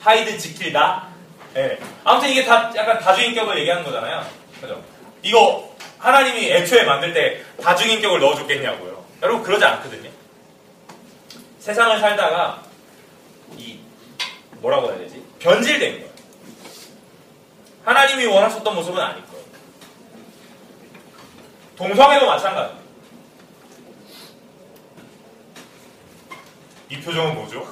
하이드 0.00 0.38
지킬, 0.38 0.85
나. 0.85 1.09
예. 1.57 1.78
아무튼 2.04 2.28
이게 2.28 2.44
다 2.44 2.70
약간 2.76 2.98
다중인격을 3.00 3.59
얘기하는 3.61 3.85
거잖아요. 3.85 4.24
그죠? 4.61 4.83
이거 5.22 5.74
하나님이 5.98 6.52
애초에 6.52 6.85
만들 6.85 7.12
때 7.12 7.42
다주인격을 7.62 8.20
넣어줬겠냐고요. 8.20 9.04
여러분 9.22 9.42
그러지 9.42 9.64
않거든요. 9.64 10.11
세상을 11.59 11.98
살다가 12.00 12.62
이 13.57 13.81
뭐라고 14.61 14.90
해야 14.90 14.98
되지? 14.98 15.24
변질된 15.38 15.92
거예요. 16.00 16.09
하나님이 17.85 18.26
원하셨던 18.26 18.74
모습은 18.74 18.96
거예요. 18.96 19.27
동성애도 21.78 22.26
마찬가지. 22.26 22.74
이 26.90 27.00
표정은 27.00 27.36
뭐죠? 27.36 27.66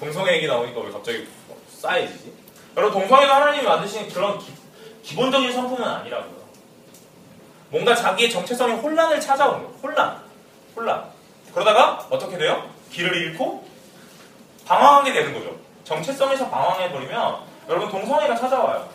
동성애 0.00 0.36
얘기 0.36 0.46
나오니까 0.46 0.80
왜 0.80 0.90
갑자기 0.90 1.28
쌓여지지? 1.68 2.32
여러분 2.76 2.98
동성애도 3.00 3.32
하나님이 3.32 3.64
만드신 3.64 4.08
그런 4.08 4.38
기, 5.02 5.14
본적인 5.14 5.52
성품은 5.52 5.86
아니라고요. 5.86 6.38
뭔가 7.70 7.94
자기의 7.94 8.30
정체성의 8.30 8.76
혼란을 8.78 9.20
찾아온 9.20 9.62
거예요. 9.62 9.78
혼란. 9.82 10.22
혼란. 10.74 11.10
그러다가 11.52 12.06
어떻게 12.08 12.38
돼요? 12.38 12.70
길을 12.90 13.14
잃고 13.14 13.68
방황하게 14.64 15.12
되는 15.12 15.34
거죠. 15.34 15.58
정체성에서 15.84 16.48
방황해버리면 16.48 17.36
여러분 17.68 17.90
동성애가 17.90 18.34
찾아와요. 18.36 18.88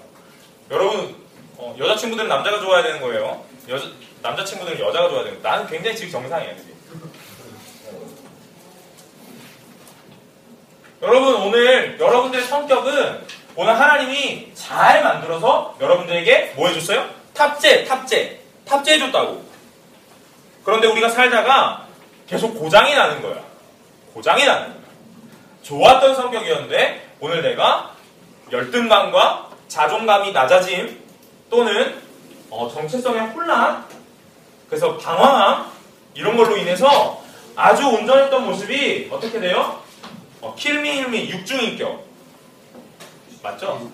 여러분 0.71 1.22
어, 1.57 1.75
여자친구들은 1.77 2.27
남자가 2.29 2.59
좋아야 2.59 2.83
되는 2.83 3.01
거예요. 3.01 3.43
여자, 3.69 3.85
남자친구들은 4.21 4.79
여자가 4.79 5.09
좋아야 5.09 5.23
되는 5.23 5.41
거예요. 5.41 5.55
나는 5.55 5.69
굉장히 5.69 5.95
지금 5.95 6.11
정상이에요. 6.11 6.55
여러분 11.01 11.35
오늘 11.35 11.99
여러분들의 11.99 12.45
성격은 12.45 13.27
오늘 13.55 13.77
하나님이 13.79 14.51
잘 14.55 15.03
만들어서 15.03 15.75
여러분들에게 15.79 16.53
뭐 16.55 16.69
해줬어요? 16.69 17.07
탑재, 17.33 17.83
탑재, 17.83 18.39
탑재해줬다고. 18.65 19.43
그런데 20.63 20.87
우리가 20.87 21.09
살다가 21.09 21.87
계속 22.25 22.53
고장이 22.57 22.95
나는 22.95 23.21
거야. 23.21 23.43
고장이 24.13 24.45
나는 24.45 24.67
거야. 24.67 24.83
좋았던 25.61 26.15
성격이었는데 26.15 27.15
오늘 27.19 27.41
내가 27.41 27.95
열등감과 28.51 29.49
자존감이 29.67 30.31
낮아짐 30.31 31.02
또는 31.53 32.01
어, 32.49 32.67
정체성의 32.67 33.27
혼란 33.27 33.85
그래서 34.67 34.97
방황함 34.97 35.71
이런 36.15 36.35
걸로 36.35 36.57
인해서 36.57 37.23
아주 37.55 37.85
온전했던 37.85 38.43
모습이 38.43 39.09
어떻게 39.11 39.39
돼요? 39.39 39.83
어, 40.41 40.55
킬미 40.57 40.93
힐미 40.93 41.29
육중인격 41.29 42.07
맞죠? 43.43 43.91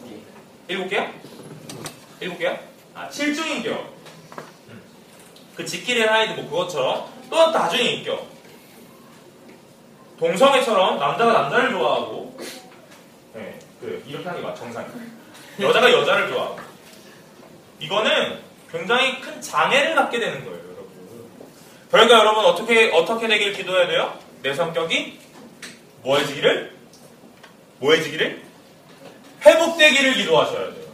일곱 0.69 0.87
개야? 0.87 1.11
일곱 2.21 2.37
개야? 2.37 2.57
아 2.95 3.09
칠중인격 3.09 3.73
음. 4.69 4.81
그 5.57 5.65
지킬의 5.65 6.07
하이드 6.07 6.39
뭐 6.39 6.49
그것처럼 6.49 7.07
또 7.29 7.51
다중인격 7.51 8.25
동성애처럼 10.17 10.97
남자가 10.97 11.33
남자를 11.33 11.71
좋아하고 11.71 12.37
네, 13.33 13.59
그 13.81 14.01
이렇게 14.07 14.25
하는 14.29 14.41
게 14.41 14.47
맞, 14.47 14.55
정상이야 14.55 14.93
여자가 15.59 15.91
여자를 15.91 16.29
좋아하고 16.29 16.68
이거는 17.79 18.39
굉장히 18.71 19.19
큰 19.21 19.41
장애를 19.41 19.95
갖게 19.95 20.19
되는 20.19 20.43
거예요 20.45 20.57
여러분 20.57 20.89
그러니까 21.91 22.19
여러분 22.19 22.45
어떻게 22.45 22.91
어떻게 22.93 23.27
되길 23.27 23.53
기도해야 23.53 23.87
돼요? 23.87 24.17
내 24.41 24.53
성격이 24.53 25.19
뭐해지기를? 26.03 26.71
뭐해지기를? 27.79 28.41
회복되기를 29.45 30.13
기도하셔야 30.15 30.73
돼요. 30.73 30.89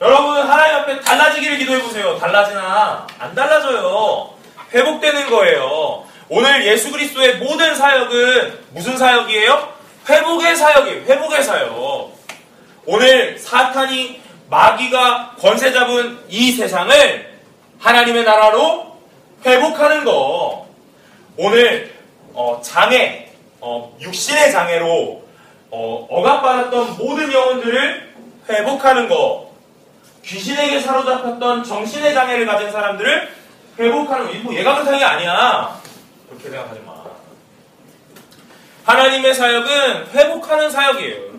여러분 0.00 0.36
하나님 0.36 0.76
앞에 0.76 1.00
달라지기를 1.00 1.58
기도해 1.58 1.82
보세요. 1.82 2.18
달라지나? 2.18 3.06
안 3.18 3.34
달라져요. 3.34 4.34
회복되는 4.72 5.30
거예요. 5.30 6.04
오늘 6.28 6.66
예수 6.66 6.90
그리스도의 6.90 7.36
모든 7.36 7.74
사역은 7.74 8.58
무슨 8.72 8.96
사역이에요? 8.96 9.74
회복의 10.08 10.56
사역이에요. 10.56 11.02
회복의 11.04 11.42
사역. 11.42 12.16
오늘 12.84 13.38
사탄이 13.38 14.20
마귀가 14.48 15.36
권세 15.38 15.72
잡은 15.72 16.18
이 16.28 16.52
세상을 16.52 17.38
하나님의 17.78 18.24
나라로 18.24 18.96
회복하는 19.44 20.04
거. 20.04 20.66
오늘 21.36 21.94
어, 22.32 22.60
장애, 22.62 23.30
어, 23.60 23.96
육신의 24.00 24.52
장애로 24.52 25.24
어, 25.70 26.06
억압받았던 26.08 26.96
모든 26.96 27.32
영혼들을 27.32 28.14
회복하는 28.48 29.08
것, 29.08 29.50
귀신에게 30.24 30.80
사로잡혔던 30.80 31.64
정신의 31.64 32.14
장애를 32.14 32.46
가진 32.46 32.70
사람들을 32.70 33.34
회복하는 33.78 34.26
것, 34.26 34.32
이거 34.32 34.54
예가상이 34.54 35.02
아니야. 35.02 35.80
그렇게 36.28 36.50
생각하지 36.50 36.80
마. 36.80 36.94
하나님의 38.84 39.34
사역은 39.34 40.06
회복하는 40.14 40.70
사역이에요. 40.70 41.36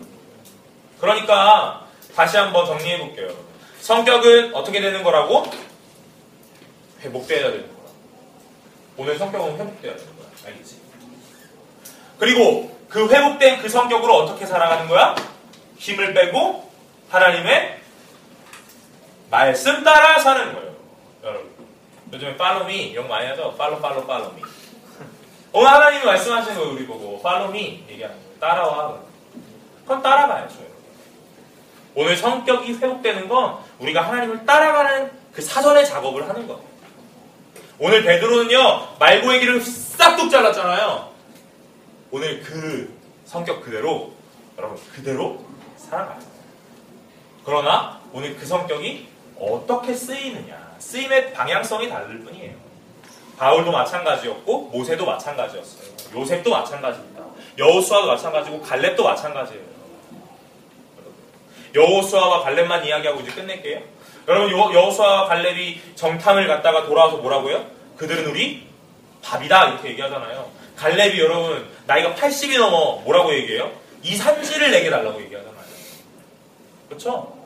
그러니까 1.00 1.87
다시 2.18 2.36
한번 2.36 2.66
정리해 2.66 2.98
볼게요. 2.98 3.28
성격은 3.80 4.52
어떻게 4.52 4.80
되는 4.80 5.04
거라고? 5.04 5.48
회복돼야 7.00 7.52
되는 7.52 7.68
거라. 7.68 7.90
오늘 8.96 9.16
성격은 9.16 9.52
회복돼야 9.52 9.94
되는 9.94 10.16
거야. 10.16 10.26
알겠지? 10.46 10.80
그리고 12.18 12.76
그 12.88 13.08
회복된 13.08 13.62
그 13.62 13.68
성격으로 13.68 14.16
어떻게 14.16 14.46
살아가는 14.46 14.88
거야? 14.88 15.14
힘을 15.76 16.12
빼고 16.12 16.68
하나님의 17.08 17.82
말씀 19.30 19.84
따라 19.84 20.18
사는 20.18 20.52
거예요. 20.54 20.74
여러분. 21.22 21.52
요즘에 22.12 22.36
팔로미 22.36 22.88
이런 22.88 23.06
거 23.06 23.14
많이 23.14 23.28
하죠? 23.28 23.54
팔로 23.56 23.80
팔로 23.80 24.04
팔로미. 24.04 24.42
오늘 25.52 25.70
하나님이 25.70 26.04
말씀하시는 26.04 26.56
거예요. 26.58 26.72
우리 26.72 26.84
보고 26.84 27.22
팔로미 27.22 27.84
얘기하는 27.88 28.16
거예요. 28.16 28.38
따라와. 28.40 28.98
그럼 29.86 30.02
따라가야죠. 30.02 30.67
오늘 31.94 32.16
성격이 32.16 32.74
회복되는 32.74 33.28
건 33.28 33.58
우리가 33.78 34.02
하나님을 34.06 34.44
따라가는 34.46 35.10
그 35.32 35.42
사전의 35.42 35.86
작업을 35.86 36.28
하는 36.28 36.46
거예요. 36.46 36.62
오늘 37.78 38.02
베드로는요 38.02 38.96
말고의 38.98 39.40
기를싹 39.40 40.16
뚝 40.16 40.30
잘랐잖아요. 40.30 41.10
오늘 42.10 42.42
그 42.42 42.96
성격 43.24 43.62
그대로 43.62 44.12
여러분 44.56 44.78
그대로 44.94 45.44
살아가요. 45.76 46.18
그러나 47.44 48.00
오늘 48.12 48.36
그 48.36 48.44
성격이 48.44 49.08
어떻게 49.38 49.94
쓰이느냐 49.94 50.76
쓰임의 50.78 51.32
방향성이 51.32 51.88
다를 51.88 52.20
뿐이에요. 52.20 52.54
바울도 53.36 53.70
마찬가지였고 53.70 54.70
모세도 54.72 55.06
마찬가지였어요. 55.06 55.88
요셉도 56.14 56.50
마찬가지입니다. 56.50 57.22
여호수아도 57.56 58.06
마찬가지고 58.08 58.60
갈렙도 58.62 59.04
마찬가지예요. 59.04 59.67
여호수아와 61.74 62.42
갈렙만 62.42 62.86
이야기하고 62.86 63.20
이제 63.20 63.30
끝낼게요. 63.32 63.80
여러분 64.26 64.50
여호수아와 64.50 65.26
갈렙이 65.26 65.80
정탐을 65.94 66.46
갔다가 66.46 66.84
돌아와서 66.84 67.18
뭐라고요? 67.18 67.66
그들은 67.96 68.26
우리 68.26 68.66
밥이다 69.22 69.68
이렇게 69.68 69.90
얘기하잖아요. 69.90 70.50
갈렙이 70.76 71.18
여러분 71.18 71.68
나이가 71.86 72.14
80이 72.14 72.58
넘어 72.58 73.00
뭐라고 73.00 73.32
얘기해요? 73.34 73.70
이 74.02 74.16
산지를 74.16 74.70
내게 74.70 74.90
달라고 74.90 75.20
얘기하잖아요. 75.22 75.58
그렇죠? 76.88 77.36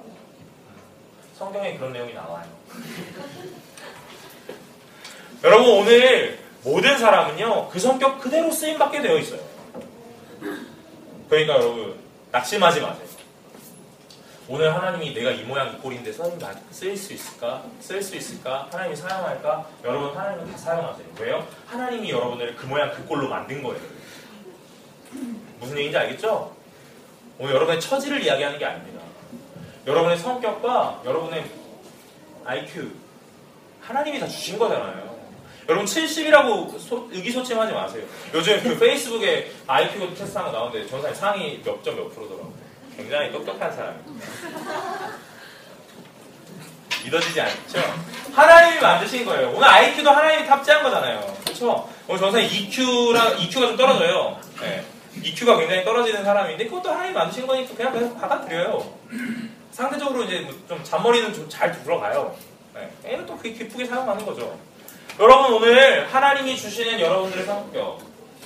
성경에 1.38 1.76
그런 1.76 1.92
내용이 1.92 2.14
나와요. 2.14 2.44
여러분 5.42 5.78
오늘 5.78 6.38
모든 6.62 6.98
사람은요 6.98 7.70
그 7.70 7.80
성격 7.80 8.20
그대로 8.20 8.52
쓰임 8.52 8.78
받게 8.78 9.02
되어 9.02 9.18
있어요. 9.18 9.40
그러니까 11.28 11.54
여러분 11.54 11.96
낙심하지 12.30 12.80
마세요. 12.80 13.12
오늘 14.48 14.74
하나님이 14.74 15.14
내가 15.14 15.30
이 15.30 15.42
모양 15.44 15.72
이 15.72 15.78
꼴인데 15.78 16.12
쓰일 16.70 16.96
수 16.96 17.12
있을까? 17.12 17.62
쓸 17.80 18.02
수 18.02 18.16
있을까? 18.16 18.68
하나님이 18.72 18.96
사용할까? 18.96 19.66
여러분 19.84 20.16
하나님은 20.16 20.50
다 20.50 20.58
사용하세요. 20.58 21.06
왜요? 21.20 21.46
하나님이 21.66 22.10
여러분을 22.10 22.56
그 22.56 22.66
모양 22.66 22.90
그 22.92 23.04
꼴로 23.06 23.28
만든 23.28 23.62
거예요. 23.62 23.80
무슨 25.60 25.76
얘기인지 25.76 25.96
알겠죠? 25.96 26.54
오늘 27.38 27.54
여러분의 27.54 27.80
처지를 27.80 28.22
이야기하는 28.22 28.58
게 28.58 28.64
아닙니다. 28.64 29.00
여러분의 29.86 30.18
성격과 30.18 31.02
여러분의 31.04 31.44
IQ 32.44 32.90
하나님이 33.80 34.18
다 34.18 34.26
주신 34.26 34.58
거잖아요. 34.58 35.12
여러분 35.68 35.86
70이라고 35.86 36.78
소, 36.80 37.08
의기소침하지 37.12 37.72
마세요. 37.72 38.04
요즘 38.34 38.60
그 38.62 38.76
페이스북에 38.78 39.52
IQ 39.68 40.14
테스트한 40.16 40.46
거 40.46 40.52
나오는데 40.52 40.88
전사님 40.88 41.14
상위 41.14 41.62
몇 41.64 41.82
점 41.84 41.94
몇 41.96 42.08
프로더라고요. 42.12 42.61
굉장히 42.96 43.32
똑똑한 43.32 43.74
사람입니다. 43.74 44.26
믿어지지 47.04 47.40
않죠? 47.40 47.80
하나님이 48.32 48.80
만드신 48.80 49.24
거예요. 49.24 49.50
오늘 49.50 49.66
IQ도 49.66 50.10
하나님이 50.10 50.46
탑재한 50.46 50.82
거잖아요. 50.82 51.36
그렇죠? 51.44 51.88
오늘 52.06 52.20
전사님 52.20 52.48
EQ랑 52.48 53.40
EQ가 53.40 53.66
좀 53.68 53.76
떨어져요. 53.76 54.38
네. 54.60 54.84
EQ가 55.22 55.56
굉장히 55.58 55.84
떨어지는 55.84 56.24
사람인데 56.24 56.66
그것도 56.66 56.90
하나님이 56.90 57.14
만드신 57.14 57.46
거니까 57.46 57.74
그냥 57.74 57.92
그냥 57.92 58.18
받아들여요. 58.18 58.92
상대적으로 59.72 60.24
이제 60.24 60.40
뭐좀 60.40 60.84
잔머리는 60.84 61.32
좀 61.34 61.48
잘 61.48 61.72
들어가요. 61.82 62.34
네. 62.74 62.90
얘는 63.06 63.26
또 63.26 63.36
기쁘게 63.38 63.84
사용하는 63.84 64.24
거죠. 64.24 64.56
여러분 65.18 65.52
오늘 65.54 66.06
하나님이 66.12 66.56
주시는 66.56 66.98
여러분들의 67.00 67.44
성격, 67.44 68.00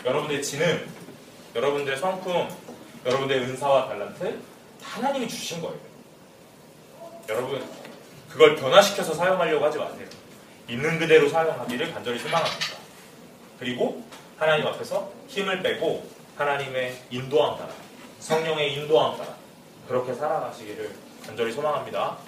여러분들의 0.04 0.42
지능, 0.42 0.84
여러분들의 1.54 1.98
성품, 1.98 2.48
여러분들의 3.06 3.42
은사와 3.42 3.88
달란트 3.88 4.40
다 4.82 4.98
하나님이 4.98 5.28
주신 5.28 5.60
거예요. 5.62 5.78
여러분 7.28 7.64
그걸 8.28 8.56
변화시켜서 8.56 9.14
사용하려고 9.14 9.64
하지 9.64 9.78
마세요. 9.78 10.06
있는 10.68 10.98
그대로 10.98 11.28
사용하기를 11.28 11.94
간절히 11.94 12.18
소망합니다. 12.18 12.76
그리고 13.60 14.04
하나님 14.36 14.66
앞에서 14.66 15.10
힘을 15.28 15.62
빼고 15.62 16.04
하나님의 16.36 16.98
인도함 17.10 17.58
따라 17.58 17.70
성령의 18.18 18.74
인도함 18.74 19.16
따라 19.16 19.34
그렇게 19.86 20.12
살아가시기를 20.12 20.90
간절히 21.24 21.52
소망합니다. 21.52 22.18